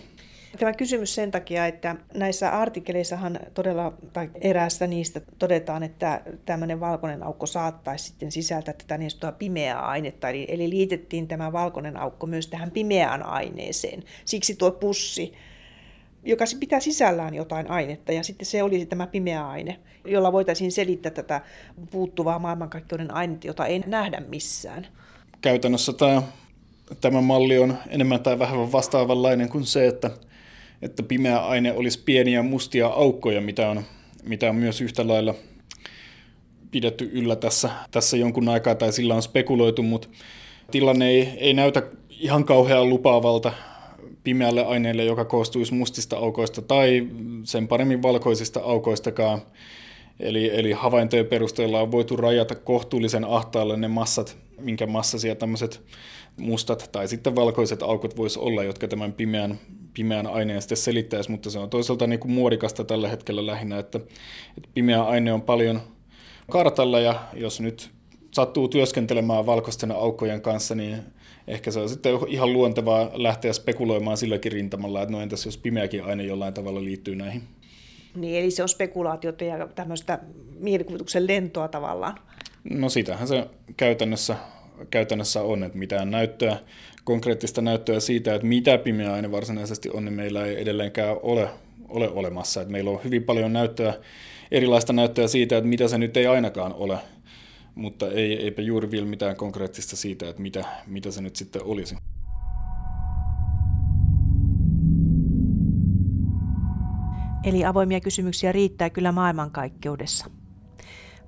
[0.59, 7.23] Tämä kysymys sen takia, että näissä artikkeleissahan todella, tai eräässä niistä todetaan, että tämmöinen valkoinen
[7.23, 12.27] aukko saattaisi sitten sisältää tätä niin sanottua pimeää ainetta, eli, eli liitettiin tämä valkoinen aukko
[12.27, 14.03] myös tähän pimeään aineeseen.
[14.25, 15.33] Siksi tuo pussi
[16.25, 21.11] joka pitää sisällään jotain ainetta, ja sitten se olisi tämä pimeä aine, jolla voitaisiin selittää
[21.11, 21.41] tätä
[21.91, 24.87] puuttuvaa maailmankaikkeuden ainetta, jota ei nähdä missään.
[25.41, 26.21] Käytännössä tämä,
[27.01, 30.11] tämä malli on enemmän tai vähemmän vastaavanlainen kuin se, että,
[30.81, 33.83] että pimeä aine olisi pieniä mustia aukkoja, mitä on,
[34.23, 35.35] mitä on myös yhtä lailla
[36.71, 40.07] pidetty yllä tässä, tässä jonkun aikaa, tai sillä on spekuloitu, mutta
[40.71, 43.51] tilanne ei, ei näytä ihan kauhean lupaavalta
[44.23, 47.07] pimeälle aineelle, joka koostuisi mustista aukoista tai
[47.43, 49.41] sen paremmin valkoisista aukoistakaan.
[50.19, 55.82] Eli, eli havaintojen perusteella on voitu rajata kohtuullisen ahtaalle ne massat, minkä massasia tämmöiset
[56.38, 59.60] mustat tai sitten valkoiset aukot voisi olla, jotka tämän pimeän,
[59.93, 63.99] pimeän aineen sitten selittäisi, mutta se on toisaalta niin kuin muodikasta tällä hetkellä lähinnä, että,
[64.58, 65.82] että pimeä aine on paljon
[66.51, 67.89] kartalla ja jos nyt
[68.32, 70.97] sattuu työskentelemään valkoisten aukkojen kanssa, niin
[71.47, 76.04] ehkä se on sitten ihan luontevaa lähteä spekuloimaan silläkin rintamalla, että no entäs jos pimeäkin
[76.04, 77.43] aine jollain tavalla liittyy näihin.
[78.15, 80.19] Niin, eli se on spekulaatiota ja tämmöistä
[80.60, 82.19] mielikuvituksen lentoa tavallaan.
[82.69, 83.47] No sitähän se
[83.78, 84.36] käytännössä,
[84.89, 86.58] käytännössä on, että mitään näyttöä,
[87.04, 91.49] konkreettista näyttöä siitä, että mitä pimeä aine varsinaisesti on, niin meillä ei edelleenkään ole,
[91.89, 92.62] ole olemassa.
[92.62, 93.93] Että meillä on hyvin paljon näyttöä,
[94.51, 96.97] erilaista näyttöä siitä, että mitä se nyt ei ainakaan ole
[97.75, 101.95] mutta ei, eipä juuri vielä mitään konkreettista siitä, että mitä, mitä se nyt sitten olisi.
[107.45, 110.25] Eli avoimia kysymyksiä riittää kyllä maailmankaikkeudessa.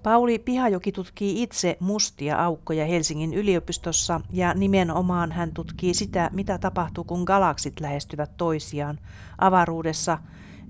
[0.04, 7.04] Pauli Pihajoki tutkii itse mustia aukkoja Helsingin yliopistossa ja nimenomaan hän tutkii sitä, mitä tapahtuu,
[7.04, 9.00] kun galaksit lähestyvät toisiaan
[9.38, 10.18] avaruudessa,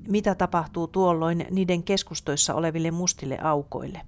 [0.08, 4.02] mitä tapahtuu tuolloin niiden keskustoissa oleville mustille aukoille.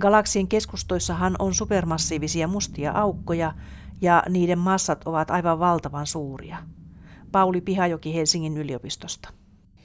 [0.00, 3.54] Galaksien keskustoissahan on supermassiivisia mustia aukkoja
[4.00, 6.56] ja niiden massat ovat aivan valtavan suuria.
[7.32, 9.41] Pauli Pihajoki Helsingin yliopistosta.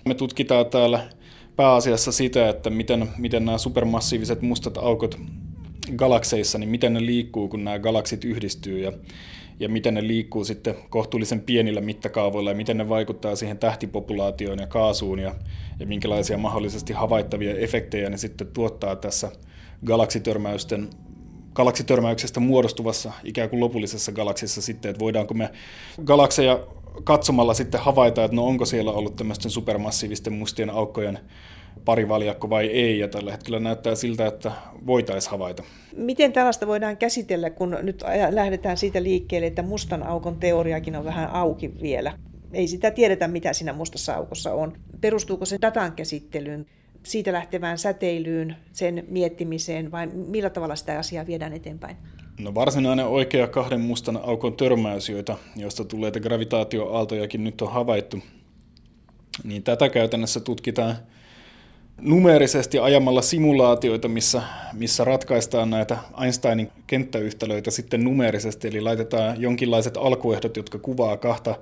[0.07, 1.09] Me tutkitaan täällä
[1.55, 5.19] pääasiassa sitä, että miten, miten nämä supermassiiviset mustat aukot
[5.95, 8.91] galakseissa, niin miten ne liikkuu, kun nämä galaksit yhdistyy ja,
[9.59, 14.67] ja miten ne liikkuu sitten kohtuullisen pienillä mittakaavoilla ja miten ne vaikuttaa siihen tähtipopulaatioon ja
[14.67, 15.35] kaasuun ja,
[15.79, 19.31] ja minkälaisia mahdollisesti havaittavia efektejä ne sitten tuottaa tässä
[19.85, 20.89] galaksitörmäysten
[21.53, 25.49] galaksitörmäyksestä muodostuvassa ikään kuin lopullisessa galaksissa sitten, että voidaanko me
[26.05, 26.59] galakseja
[27.03, 31.19] katsomalla sitten havaita, että no onko siellä ollut tämmöisten supermassiivisten mustien aukkojen
[31.85, 34.51] parivaljakko vai ei, ja tällä hetkellä näyttää siltä, että
[34.85, 35.63] voitaisiin havaita.
[35.95, 41.29] Miten tällaista voidaan käsitellä, kun nyt lähdetään siitä liikkeelle, että mustan aukon teoriakin on vähän
[41.29, 42.13] auki vielä?
[42.53, 44.77] Ei sitä tiedetä, mitä siinä mustassa aukossa on.
[45.01, 46.65] Perustuuko se datan käsittelyyn?
[47.07, 51.97] siitä lähtevään säteilyyn, sen miettimiseen vai millä tavalla sitä asiaa viedään eteenpäin?
[52.39, 58.19] No varsinainen oikea kahden mustan aukon törmäys, joita, joista tulee gravitaatioaaltojakin nyt on havaittu,
[59.43, 60.97] niin tätä käytännössä tutkitaan
[62.01, 64.41] numeerisesti ajamalla simulaatioita, missä,
[64.73, 71.55] missä ratkaistaan näitä Einsteinin kenttäyhtälöitä sitten numeerisesti, eli laitetaan jonkinlaiset alkuehdot, jotka kuvaa kahta,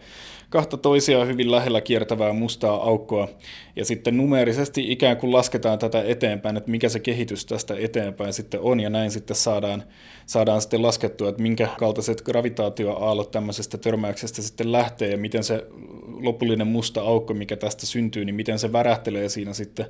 [0.49, 3.27] kahta toisiaan hyvin lähellä kiertävää mustaa aukkoa,
[3.75, 8.59] ja sitten numeerisesti ikään kuin lasketaan tätä eteenpäin, että mikä se kehitys tästä eteenpäin sitten
[8.59, 9.83] on, ja näin sitten saadaan,
[10.25, 15.67] saadaan sitten laskettua, että minkä kaltaiset gravitaatioaallot tämmöisestä törmäyksestä sitten lähtee, ja miten se
[16.07, 19.85] lopullinen musta aukko, mikä tästä syntyy, niin miten se värähtelee siinä sitten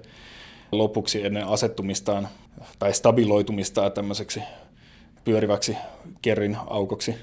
[0.72, 2.28] lopuksi ennen asettumistaan
[2.80, 4.42] tai stabiloitumistaan tämmöiseksi
[5.26, 5.78] pyöriväksi
[6.22, 7.16] kerrin aukoksi.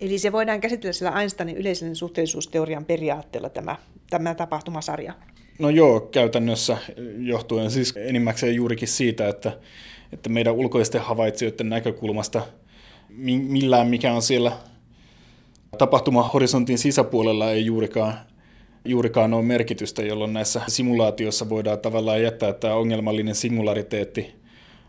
[0.00, 3.76] Eli se voidaan käsitellä sillä Einsteinin yleisen suhteellisuusteorian periaatteella tämä,
[4.10, 5.14] tämä tapahtumasarja?
[5.58, 6.76] No joo, käytännössä
[7.18, 9.58] johtuen siis enimmäkseen juurikin siitä, että,
[10.12, 12.42] että meidän ulkoisten havaitsijoiden näkökulmasta
[13.48, 14.52] millään mikä on siellä
[15.78, 18.14] tapahtumahorisontin sisäpuolella ei juurikaan
[18.84, 24.34] juurikaan ole merkitystä, jolloin näissä simulaatioissa voidaan tavallaan jättää tämä ongelmallinen singulariteetti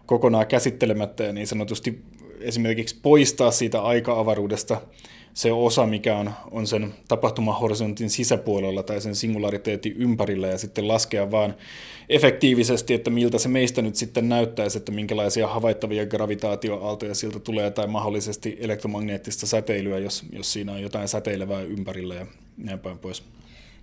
[0.06, 2.02] kokonaan käsittelemättä ja niin sanotusti
[2.41, 4.82] esimerkiksi poistaa siitä aika-avaruudesta
[5.34, 11.32] se osa, mikä on, on sen tapahtumahorisontin sisäpuolella tai sen singulariteetin ympärillä ja sitten laskea
[11.32, 11.56] vaan
[12.10, 17.88] efektiivisesti, että miltä se meistä nyt sitten näyttäisi, että minkälaisia havaittavia gravitaatioaaltoja siltä tulee tai
[17.88, 22.25] mahdollisesti elektromagneettista säteilyä, jos, jos siinä on jotain säteilevää ympärillä ja
[22.58, 23.23] näin päin pois.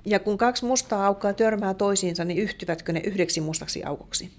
[0.06, 4.30] Ja kun kaksi mustaa aukkoa törmää toisiinsa, niin yhtyvätkö ne yhdeksi mustaksi aukoksi?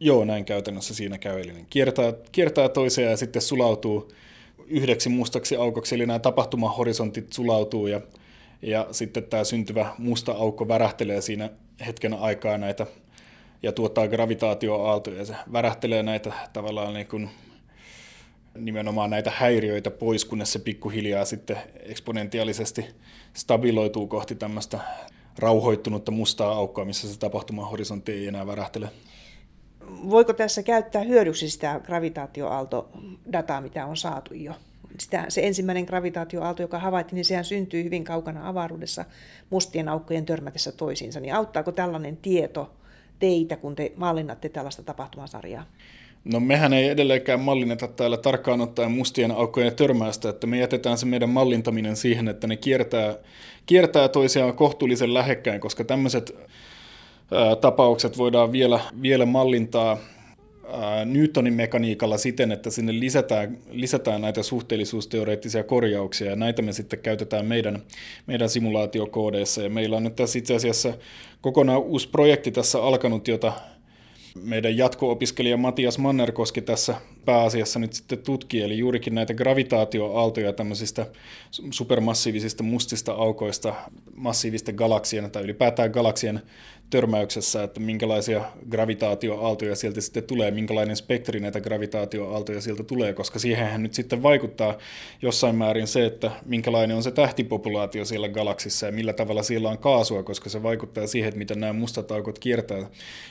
[0.00, 1.40] Joo, näin käytännössä siinä käy.
[1.40, 4.12] Eli kiertää, kiertää toiseen ja sitten sulautuu
[4.66, 8.00] yhdeksi mustaksi aukoksi, eli nämä tapahtumahorisontit sulautuu ja,
[8.62, 11.50] ja sitten tämä syntyvä musta aukko värähtelee siinä
[11.86, 12.86] hetken aikaa näitä
[13.62, 17.30] ja tuottaa gravitaatioaaltoja ja se värähtelee näitä tavallaan niin kuin
[18.58, 22.86] nimenomaan näitä häiriöitä pois, kunnes se pikkuhiljaa sitten eksponentiaalisesti
[23.34, 24.78] stabiloituu kohti tämmöistä
[25.38, 28.88] rauhoittunutta mustaa aukkoa, missä se tapahtumahorisontti ei enää värähtele.
[30.10, 34.54] Voiko tässä käyttää hyödyksi sitä gravitaatioaalto-dataa, mitä on saatu jo?
[34.98, 39.04] Sitä, se ensimmäinen gravitaatioaalto, joka havaittiin, niin sehän syntyy hyvin kaukana avaruudessa
[39.50, 41.20] mustien aukkojen törmätessä toisiinsa.
[41.20, 42.74] Niin auttaako tällainen tieto
[43.18, 45.66] teitä, kun te mallinnatte tällaista tapahtumasarjaa?
[46.24, 51.06] No mehän ei edelleenkään mallinneta täällä tarkkaan ottaen mustien aukkojen törmäystä, että me jätetään se
[51.06, 53.16] meidän mallintaminen siihen, että ne kiertää,
[53.66, 56.34] kiertää toisiaan kohtuullisen lähekkäin, koska tämmöiset
[57.60, 59.98] tapaukset voidaan vielä, vielä mallintaa
[60.72, 66.98] ää, Newtonin mekaniikalla siten, että sinne lisätään, lisätään näitä suhteellisuusteoreettisia korjauksia, ja näitä me sitten
[66.98, 67.82] käytetään meidän,
[68.26, 70.92] meidän simulaatiokoodeissa, ja meillä on nyt tässä itse asiassa
[71.40, 73.52] kokonaan uusi projekti tässä alkanut, jota
[74.34, 81.06] meidän jatko-opiskelija Matias Mannerkoski tässä pääasiassa nyt sitten tutkii, eli juurikin näitä gravitaatioaaltoja tämmöisistä
[81.50, 83.74] supermassiivisista mustista aukoista,
[84.14, 86.42] massiivista galaksien tai ylipäätään galaksien
[86.90, 93.82] törmäyksessä, että minkälaisia gravitaatioaaltoja sieltä sitten tulee, minkälainen spektri näitä gravitaatioaaltoja sieltä tulee, koska siihenhän
[93.82, 94.78] nyt sitten vaikuttaa
[95.22, 99.78] jossain määrin se, että minkälainen on se tähtipopulaatio siellä galaksissa ja millä tavalla siellä on
[99.78, 102.90] kaasua, koska se vaikuttaa siihen, että miten nämä mustat aukot kiertää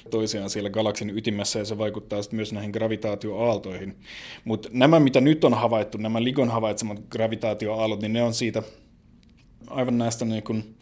[0.09, 3.95] toisiaan siellä galaksin ytimessä ja se vaikuttaa sitten myös näihin gravitaatioaaltoihin.
[4.45, 8.63] Mutta nämä, mitä nyt on havaittu, nämä Ligon havaitsemat gravitaatioaallot, niin ne on siitä
[9.67, 10.75] aivan näistä niin kuin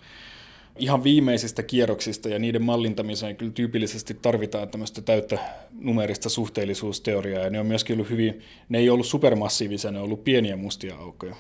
[0.77, 5.39] ihan viimeisistä kierroksista ja niiden mallintamiseen kyllä tyypillisesti tarvitaan tämmöistä täyttä
[5.79, 10.23] numerista suhteellisuusteoriaa ja ne on myöskin ollut hyvin, ne ei ollut supermassiivisia, ne on ollut
[10.23, 11.35] pieniä mustia aukkoja.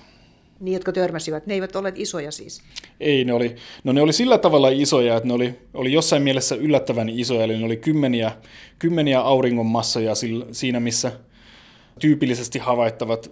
[0.59, 2.61] Niin, jotka törmäsivät, ne eivät olleet isoja siis?
[2.99, 6.55] Ei, ne oli, no ne oli sillä tavalla isoja, että ne oli, oli jossain mielessä
[6.55, 8.31] yllättävän isoja, eli ne oli kymmeniä,
[8.79, 10.13] kymmeniä auringon massoja
[10.51, 11.11] siinä, missä
[11.99, 13.31] tyypillisesti havaittavat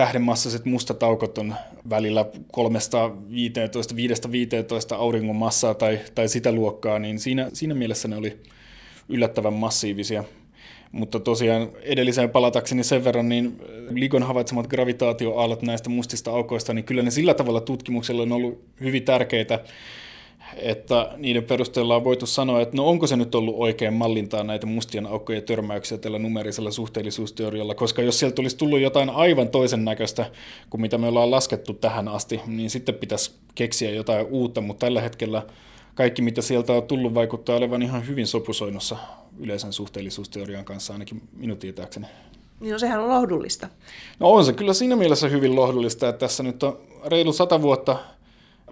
[0.00, 1.54] tähdenmassaiset mustat aukot on
[1.90, 8.36] välillä 315, 5-15 auringon massaa tai, tai sitä luokkaa, niin siinä, siinä mielessä ne oli
[9.08, 10.24] yllättävän massiivisia.
[10.92, 17.02] Mutta tosiaan edelliseen palatakseni sen verran, niin Ligon havaitsemat gravitaatioaallot näistä mustista aukoista, niin kyllä
[17.02, 19.60] ne sillä tavalla tutkimuksella on ollut hyvin tärkeitä,
[20.56, 24.66] että niiden perusteella on voitu sanoa, että no onko se nyt ollut oikein mallintaa näitä
[24.66, 30.30] mustien aukkojen törmäyksiä tällä numerisella suhteellisuusteorialla, koska jos sieltä olisi tullut jotain aivan toisen näköistä
[30.70, 35.00] kuin mitä me ollaan laskettu tähän asti, niin sitten pitäisi keksiä jotain uutta, mutta tällä
[35.00, 35.42] hetkellä
[35.94, 38.96] kaikki mitä sieltä on tullut vaikuttaa olevan ihan hyvin sopusoinnossa
[39.38, 42.06] yleisen suhteellisuusteorian kanssa, ainakin minun tietääkseni.
[42.60, 43.68] Niin no sehän on lohdullista.
[44.18, 47.96] No on se kyllä siinä mielessä hyvin lohdullista, että tässä nyt on reilu sata vuotta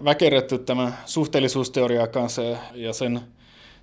[0.03, 2.41] väkerretty tämän suhteellisuusteoriaa kanssa
[2.73, 3.21] ja sen,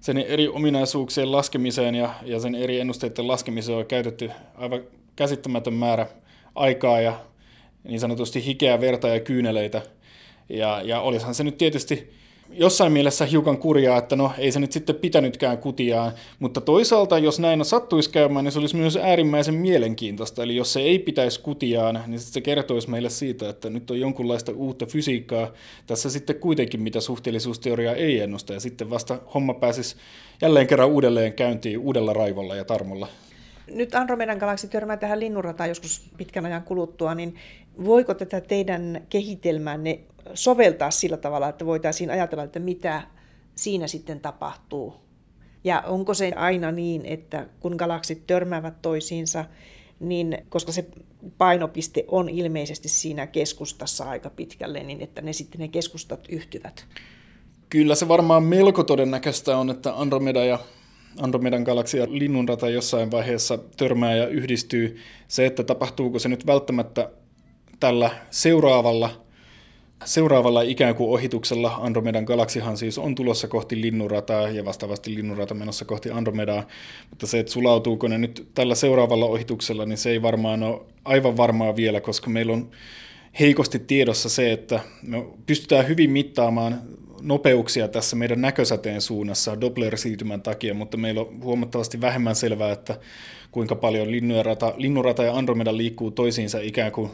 [0.01, 4.81] sen eri ominaisuuksien laskemiseen ja, ja sen eri ennusteiden laskemiseen on käytetty aivan
[5.17, 6.07] käsittämätön määrä
[6.55, 7.21] aikaa ja
[7.85, 9.83] niin sanotusti hikeä, verta ja kyyneleitä.
[10.49, 12.13] Ja, ja olisihan se nyt tietysti
[12.51, 17.41] jossain mielessä hiukan kurjaa, että no ei se nyt sitten pitänytkään kutiaan, mutta toisaalta jos
[17.41, 20.43] näin sattuisi käymään, niin se olisi myös äärimmäisen mielenkiintoista.
[20.43, 24.53] Eli jos se ei pitäisi kutiaan, niin se kertoisi meille siitä, että nyt on jonkunlaista
[24.53, 25.53] uutta fysiikkaa
[25.87, 29.97] tässä sitten kuitenkin, mitä suhteellisuusteoria ei ennusta, ja sitten vasta homma pääsisi
[30.43, 33.09] jälleen kerran uudelleen käyntiin uudella raivolla ja tarmolla.
[33.71, 37.35] Nyt Andromedan galaksi törmää tähän linnunrataan joskus pitkän ajan kuluttua, niin
[37.85, 40.01] voiko tätä teidän kehitelmänne
[40.35, 43.03] soveltaa sillä tavalla, että voitaisiin ajatella, että mitä
[43.55, 44.95] siinä sitten tapahtuu.
[45.65, 49.45] Ja onko se aina niin, että kun galaksit törmäävät toisiinsa,
[50.01, 50.87] niin koska se
[51.39, 56.87] painopiste on ilmeisesti siinä keskustassa aika pitkälle, niin että ne sitten ne keskustat yhtyvät?
[57.69, 60.59] Kyllä se varmaan melko todennäköistä on, että Andromeda ja
[61.19, 64.97] Andromedan galaksi ja linnunrata jossain vaiheessa törmää ja yhdistyy.
[65.29, 67.11] Se, että tapahtuuko se nyt välttämättä
[67.81, 69.26] tällä seuraavalla
[70.05, 75.85] Seuraavalla ikään kuin ohituksella Andromedan galaksihan siis on tulossa kohti linnunrataa ja vastaavasti linnunrata menossa
[75.85, 76.67] kohti Andromedaa,
[77.11, 81.37] mutta se, että sulautuuko ne nyt tällä seuraavalla ohituksella, niin se ei varmaan ole aivan
[81.37, 82.71] varmaa vielä, koska meillä on
[83.41, 86.81] heikosti tiedossa se, että me pystytään hyvin mittaamaan
[87.23, 92.99] nopeuksia tässä meidän näkösäteen suunnassa Doppler-siirtymän takia, mutta meillä on huomattavasti vähemmän selvää, että
[93.51, 97.11] kuinka paljon linnunrata, linnunrata ja Andromeda liikkuu toisiinsa ikään kuin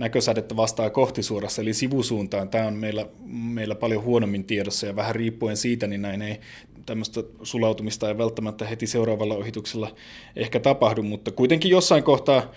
[0.00, 2.48] näkösädettä vastaa kohtisuorassa, eli sivusuuntaan.
[2.48, 6.40] Tämä on meillä, meillä paljon huonommin tiedossa ja vähän riippuen siitä, niin näin ei
[6.86, 9.94] tämmöistä sulautumista ei välttämättä heti seuraavalla ohituksella
[10.36, 12.50] ehkä tapahdu, mutta kuitenkin jossain kohtaa,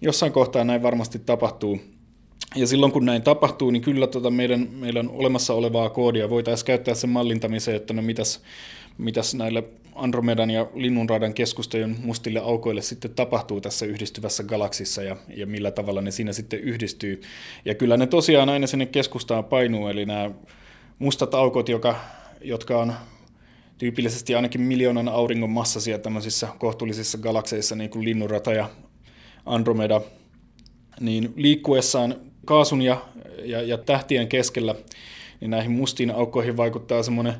[0.00, 1.80] jossain kohtaa näin varmasti tapahtuu.
[2.56, 6.94] Ja silloin kun näin tapahtuu, niin kyllä tota meidän, meidän olemassa olevaa koodia voitaisiin käyttää
[6.94, 8.40] sen mallintamiseen, että no mitäs,
[8.98, 9.64] mitäs näille
[9.98, 16.00] Andromedan ja Linnunradan keskustojen mustille aukoille sitten tapahtuu tässä yhdistyvässä galaksissa ja, ja millä tavalla
[16.00, 17.20] ne siinä sitten yhdistyy.
[17.64, 20.30] Ja kyllä ne tosiaan aina sinne keskustaan painuu, eli nämä
[20.98, 22.00] mustat aukot, joka,
[22.40, 22.92] jotka on
[23.78, 28.70] tyypillisesti ainakin miljoonan auringon massasia tämmöisissä kohtuullisissa galakseissa, niin kuin Linnunrata ja
[29.46, 30.00] Andromeda,
[31.00, 33.00] niin liikkuessaan kaasun ja,
[33.44, 34.74] ja, ja tähtien keskellä,
[35.40, 37.34] niin näihin mustiin aukkoihin vaikuttaa semmoinen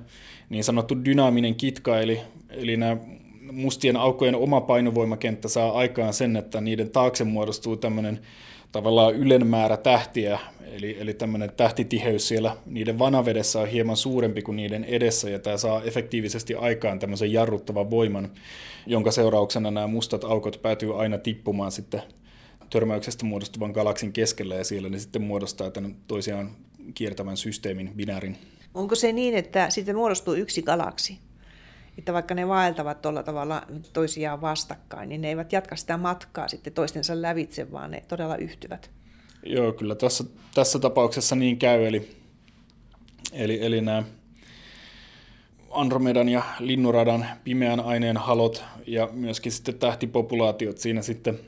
[0.48, 2.20] niin sanottu dynaaminen kitka, eli,
[2.50, 2.96] eli nämä
[3.52, 8.20] mustien aukkojen oma painovoimakenttä saa aikaan sen, että niiden taakse muodostuu tämmöinen
[8.72, 10.38] tavallaan ylenmäärä tähtiä,
[10.72, 15.56] eli, eli tämmöinen tähtitiheys siellä niiden vanavedessä on hieman suurempi kuin niiden edessä, ja tämä
[15.56, 18.30] saa efektiivisesti aikaan tämmöisen jarruttavan voiman,
[18.86, 22.02] jonka seurauksena nämä mustat aukot päätyy aina tippumaan sitten
[22.70, 26.50] törmäyksestä muodostuvan galaksin keskellä, ja siellä ne sitten muodostaa tämän toisiaan
[26.94, 28.36] kiertävän systeemin binäärin.
[28.74, 31.18] Onko se niin, että sitten muodostuu yksi galaksi?
[31.98, 33.62] Että vaikka ne vaeltavat tuolla tavalla
[33.92, 38.90] toisiaan vastakkain, niin ne eivät jatka sitä matkaa sitten toistensa lävitse, vaan ne todella yhtyvät.
[39.42, 41.86] Joo, kyllä tässä, tässä tapauksessa niin käy.
[41.86, 42.10] Eli,
[43.32, 44.02] eli, eli nämä
[45.70, 51.40] Andromedan ja Linnuradan pimeän aineen halot ja myöskin sitten tähtipopulaatiot siinä sitten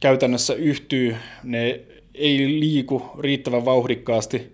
[0.00, 1.16] käytännössä yhtyy.
[1.42, 1.80] Ne
[2.14, 4.53] ei liiku riittävän vauhdikkaasti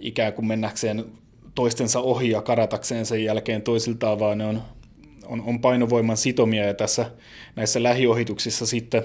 [0.00, 1.04] ikään kuin mennäkseen
[1.54, 4.62] toistensa ohi ja karatakseen sen jälkeen toisiltaan, vaan ne on,
[5.26, 6.66] on, on painovoiman sitomia.
[6.66, 7.10] Ja tässä
[7.56, 9.02] näissä lähiohituksissa sitten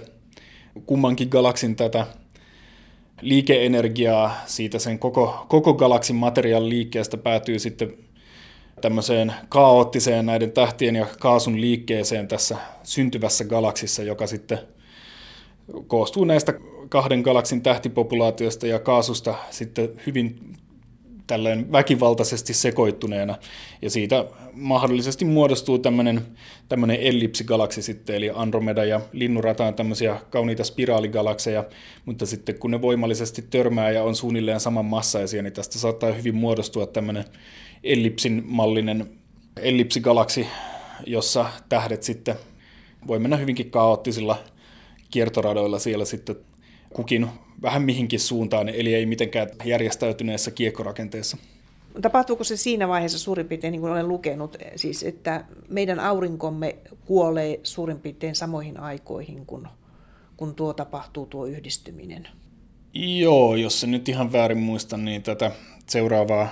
[0.86, 2.08] kummankin galaksin tätä
[3.22, 7.94] liikeenergiaa siitä sen koko, koko galaksin materiaalin liikkeestä päätyy sitten
[8.82, 14.60] tämmöiseen kaoottiseen näiden tähtien ja kaasun liikkeeseen tässä syntyvässä galaksissa, joka sitten
[15.88, 16.54] koostuu näistä
[16.90, 20.56] kahden galaksin tähtipopulaatiosta ja kaasusta sitten hyvin
[21.28, 23.38] tällöin väkivaltaisesti sekoittuneena.
[23.82, 26.22] Ja siitä mahdollisesti muodostuu tämmöinen,
[26.70, 31.64] tämmöinen ellipsigalaksi sitten, eli Andromeda ja Linnurata on tämmöisiä kauniita spiraaligalakseja,
[32.06, 36.36] mutta sitten kun ne voimallisesti törmää ja on suunnilleen saman massaisia, niin tästä saattaa hyvin
[36.36, 37.26] muodostua tämmöinen
[37.84, 39.10] ellipsin mallinen
[39.58, 40.48] ellipsigalaksi,
[41.06, 42.36] jossa tähdet sitten
[43.08, 44.44] voi mennä hyvinkin kaoottisilla
[45.12, 46.36] kiertoradoilla siellä sitten
[46.96, 47.28] kukin
[47.62, 51.38] vähän mihinkin suuntaan, eli ei mitenkään järjestäytyneessä kiekkorakenteessa.
[52.02, 56.76] Tapahtuuko se siinä vaiheessa suurin piirtein, niin kuin olen lukenut, siis että meidän aurinkomme
[57.06, 59.68] kuolee suurin piirtein samoihin aikoihin, kun,
[60.38, 62.28] kun tuo tapahtuu tuo yhdistyminen?
[62.94, 65.52] Joo, jos se nyt ihan väärin muista, niin tätä
[65.90, 66.50] seuraavaa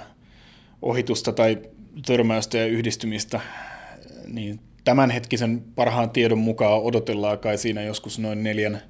[0.81, 1.57] ohitusta tai
[2.05, 3.39] törmäystä ja yhdistymistä,
[4.27, 8.81] niin tämänhetkisen parhaan tiedon mukaan odotellaan kai siinä joskus noin neljän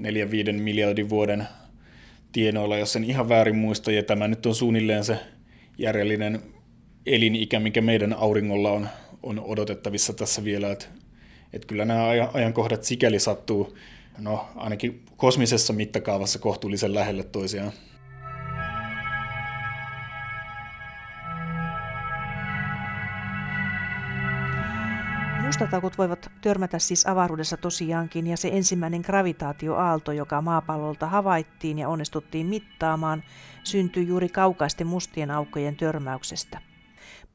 [0.00, 1.48] 4-5 miljardin vuoden
[2.32, 5.18] tienoilla, jos sen ihan väärin muista, ja tämä nyt on suunnilleen se
[5.78, 6.40] järjellinen
[7.06, 8.88] elinikä, mikä meidän auringolla on,
[9.22, 10.86] on odotettavissa tässä vielä, että
[11.52, 13.76] et kyllä nämä ajankohdat sikäli sattuu,
[14.18, 17.72] no ainakin kosmisessa mittakaavassa kohtuullisen lähelle toisiaan.
[25.54, 32.46] Mustatakut voivat törmätä siis avaruudessa tosiaankin, ja se ensimmäinen gravitaatioaalto, joka maapallolta havaittiin ja onnistuttiin
[32.46, 33.22] mittaamaan,
[33.64, 36.60] syntyi juuri kaukaisten mustien aukkojen törmäyksestä.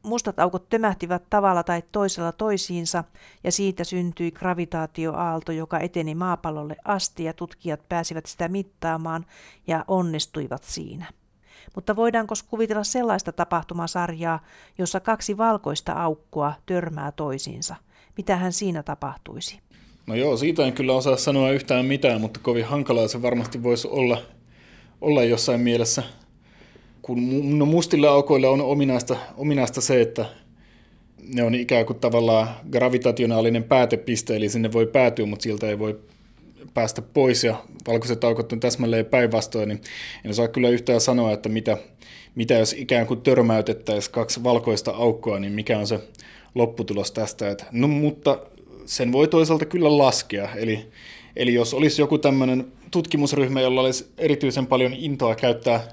[0.04, 3.04] Mustat aukot tömähtivät tavalla tai toisella toisiinsa,
[3.44, 9.26] ja siitä syntyi gravitaatioaalto, joka eteni maapallolle asti, ja tutkijat pääsivät sitä mittaamaan
[9.68, 11.06] ja onnistuivat siinä.
[11.76, 14.40] Mutta voidaanko kuvitella sellaista tapahtumasarjaa,
[14.78, 17.76] jossa kaksi valkoista aukkoa törmää toisiinsa–
[18.18, 19.60] mitähän siinä tapahtuisi?
[20.08, 23.88] No joo, siitä en kyllä osaa sanoa yhtään mitään, mutta kovin hankalaa se varmasti voisi
[23.88, 24.22] olla,
[25.02, 26.04] olla jossain mielessä.
[27.02, 30.26] Kun no mustille aukoille on ominaista, ominaista se, että
[31.36, 36.00] ne on ikään kuin tavallaan gravitationaalinen päätepiste, eli sinne voi päätyä, mutta siltä ei voi
[36.74, 39.82] päästä pois, ja valkoiset aukot on täsmälleen päinvastoin, niin
[40.26, 41.78] en osaa kyllä yhtään sanoa, että mitä,
[42.36, 46.00] mitä jos ikään kuin törmäytettäisiin kaksi valkoista aukkoa, niin mikä on se
[46.56, 47.50] lopputulos tästä.
[47.50, 48.40] Että, no, mutta
[48.86, 50.50] sen voi toisaalta kyllä laskea.
[50.56, 50.86] Eli,
[51.36, 55.88] eli jos olisi joku tämmöinen tutkimusryhmä, jolla olisi erityisen paljon intoa käyttää,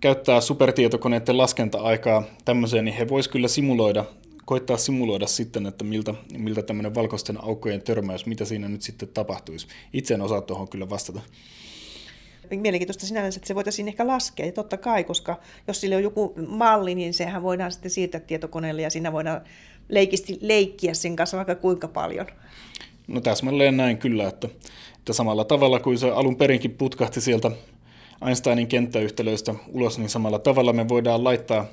[0.00, 4.04] käyttää supertietokoneiden laskenta-aikaa tämmöiseen, niin he voisivat kyllä simuloida,
[4.44, 9.66] koittaa simuloida sitten, että miltä, miltä tämmöinen valkoisten aukkojen törmäys, mitä siinä nyt sitten tapahtuisi.
[9.92, 11.20] Itse en osaa tuohon kyllä vastata
[12.56, 16.34] mielenkiintoista sinänsä, että se voitaisiin ehkä laskea, ja totta kai, koska jos sillä on joku
[16.46, 19.40] malli, niin sehän voidaan sitten siirtää tietokoneelle, ja siinä voidaan
[19.88, 22.26] leikisti leikkiä sen kanssa vaikka kuinka paljon.
[23.06, 24.48] No täsmälleen näin kyllä, että,
[24.98, 27.50] että samalla tavalla kuin se alun perinkin putkahti sieltä
[28.26, 31.66] Einsteinin kenttäyhtälöistä ulos, niin samalla tavalla me voidaan laittaa,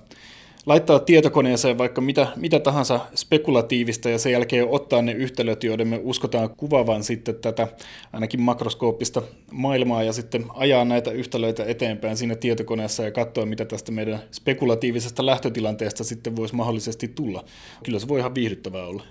[0.65, 5.99] laittaa tietokoneeseen vaikka mitä, mitä tahansa spekulatiivista ja sen jälkeen ottaa ne yhtälöt, joiden me
[6.03, 7.67] uskotaan kuvaavan sitten tätä
[8.13, 13.91] ainakin makroskooppista maailmaa ja sitten ajaa näitä yhtälöitä eteenpäin siinä tietokoneessa ja katsoa, mitä tästä
[13.91, 17.43] meidän spekulatiivisesta lähtötilanteesta sitten voisi mahdollisesti tulla.
[17.83, 19.03] Kyllä se voi ihan viihdyttävää olla.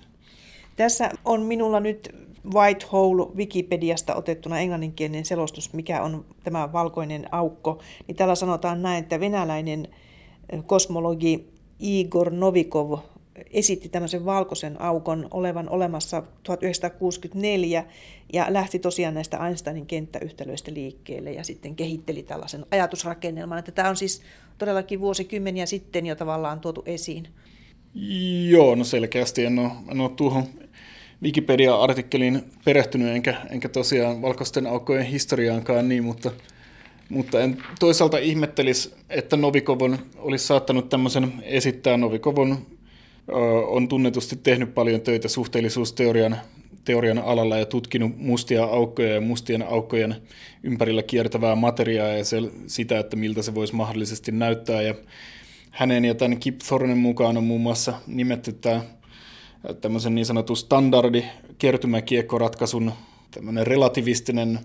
[0.77, 2.15] Tässä on minulla nyt
[2.55, 7.83] White Hole Wikipediasta otettuna englanninkielinen selostus, mikä on tämä valkoinen aukko.
[8.07, 9.89] Niin täällä sanotaan näin, että venäläinen
[10.63, 11.49] kosmologi
[11.79, 12.99] Igor Novikov
[13.51, 17.85] esitti tämmöisen valkoisen aukon olevan olemassa 1964
[18.33, 23.59] ja lähti tosiaan näistä Einsteinin kenttäyhtälöistä liikkeelle ja sitten kehitteli tällaisen ajatusrakennelman.
[23.59, 24.23] Että tämä on siis
[24.59, 27.29] todellakin vuosikymmeniä sitten jo tavallaan tuotu esiin.
[28.49, 30.45] Joo, no selkeästi en ole, en ole tuohon
[31.23, 36.31] Wikipedia-artikkeliin perehtynyt, enkä, enkä tosiaan valkoisten aukkojen historiaankaan niin, mutta,
[37.09, 41.97] mutta en toisaalta ihmettelisi, että Novikovon olisi saattanut tämmöisen esittää.
[41.97, 42.67] Novikovon
[43.67, 46.37] on tunnetusti tehnyt paljon töitä suhteellisuusteorian
[46.85, 50.17] teorian alalla ja tutkinut mustia aukkoja ja mustien aukkojen
[50.63, 52.37] ympärillä kiertävää materiaa ja se,
[52.67, 54.83] sitä, että miltä se voisi mahdollisesti näyttää.
[54.83, 54.95] Ja
[55.71, 58.83] hänen ja tämän Kip Thornen mukaan on muun muassa nimetty tämä
[59.81, 61.25] tämmöisen niin sanotun standardi
[61.59, 62.93] kertymäkiekkoratkaisun
[63.31, 64.59] tämmöinen relativistinen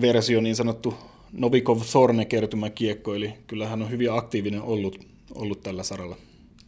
[0.00, 0.94] versio, niin sanottu
[1.32, 4.98] Novikov-Thorne kertymäkiekko, eli kyllä hän on hyvin aktiivinen ollut,
[5.34, 6.16] ollut tällä saralla.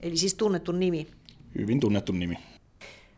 [0.01, 1.07] Eli siis tunnettu nimi.
[1.59, 2.37] Hyvin tunnettu nimi.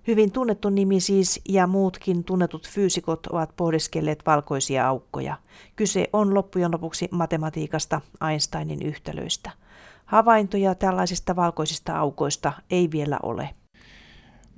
[0.07, 5.37] Hyvin tunnettu nimi siis ja muutkin tunnetut fyysikot ovat pohdiskelleet valkoisia aukkoja.
[5.77, 9.51] Kyse on loppujen lopuksi matematiikasta, Einsteinin yhtälöistä.
[10.05, 13.51] Havaintoja tällaisista valkoisista aukoista ei vielä ole.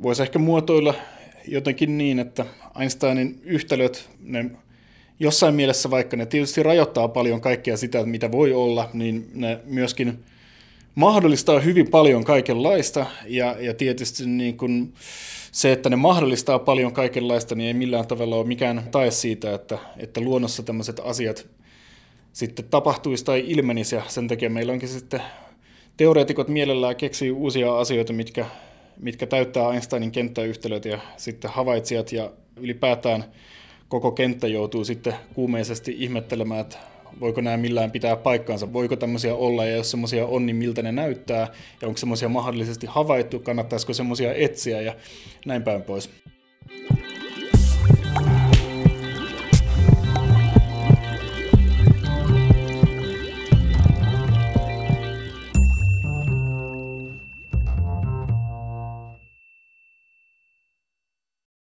[0.02, 0.94] Voisi ehkä muotoilla
[1.48, 2.46] jotenkin niin, että
[2.80, 4.50] Einsteinin yhtälöt, ne
[5.20, 10.24] jossain mielessä vaikka ne tietysti rajoittaa paljon kaikkea sitä, mitä voi olla, niin ne myöskin
[10.94, 13.06] mahdollistaa hyvin paljon kaikenlaista.
[13.26, 14.94] Ja, ja tietysti niin kuin
[15.52, 19.78] se, että ne mahdollistaa paljon kaikenlaista, niin ei millään tavalla ole mikään tae siitä, että,
[19.96, 21.46] että luonnossa tämmöiset asiat
[22.32, 23.94] sitten tapahtuisi tai ilmenisi.
[23.94, 25.22] Ja sen takia meillä onkin sitten
[25.96, 28.46] teoreetikot mielellään keksii uusia asioita, mitkä,
[29.00, 33.24] mitkä täyttää Einsteinin kenttäyhtälöt ja sitten havaitsijat ja ylipäätään
[33.88, 36.78] koko kenttä joutuu sitten kuumeisesti ihmettelemään, että
[37.20, 39.64] voiko nämä millään pitää paikkaansa, voiko tämmöisiä olla?
[39.64, 41.48] Ja jos semmoisia on, niin miltä ne näyttää?
[41.82, 44.80] Ja onko semmoisia mahdollisesti havaittu, kannattaisiko semmoisia etsiä?
[44.80, 44.96] Ja
[45.46, 46.10] näin päin pois.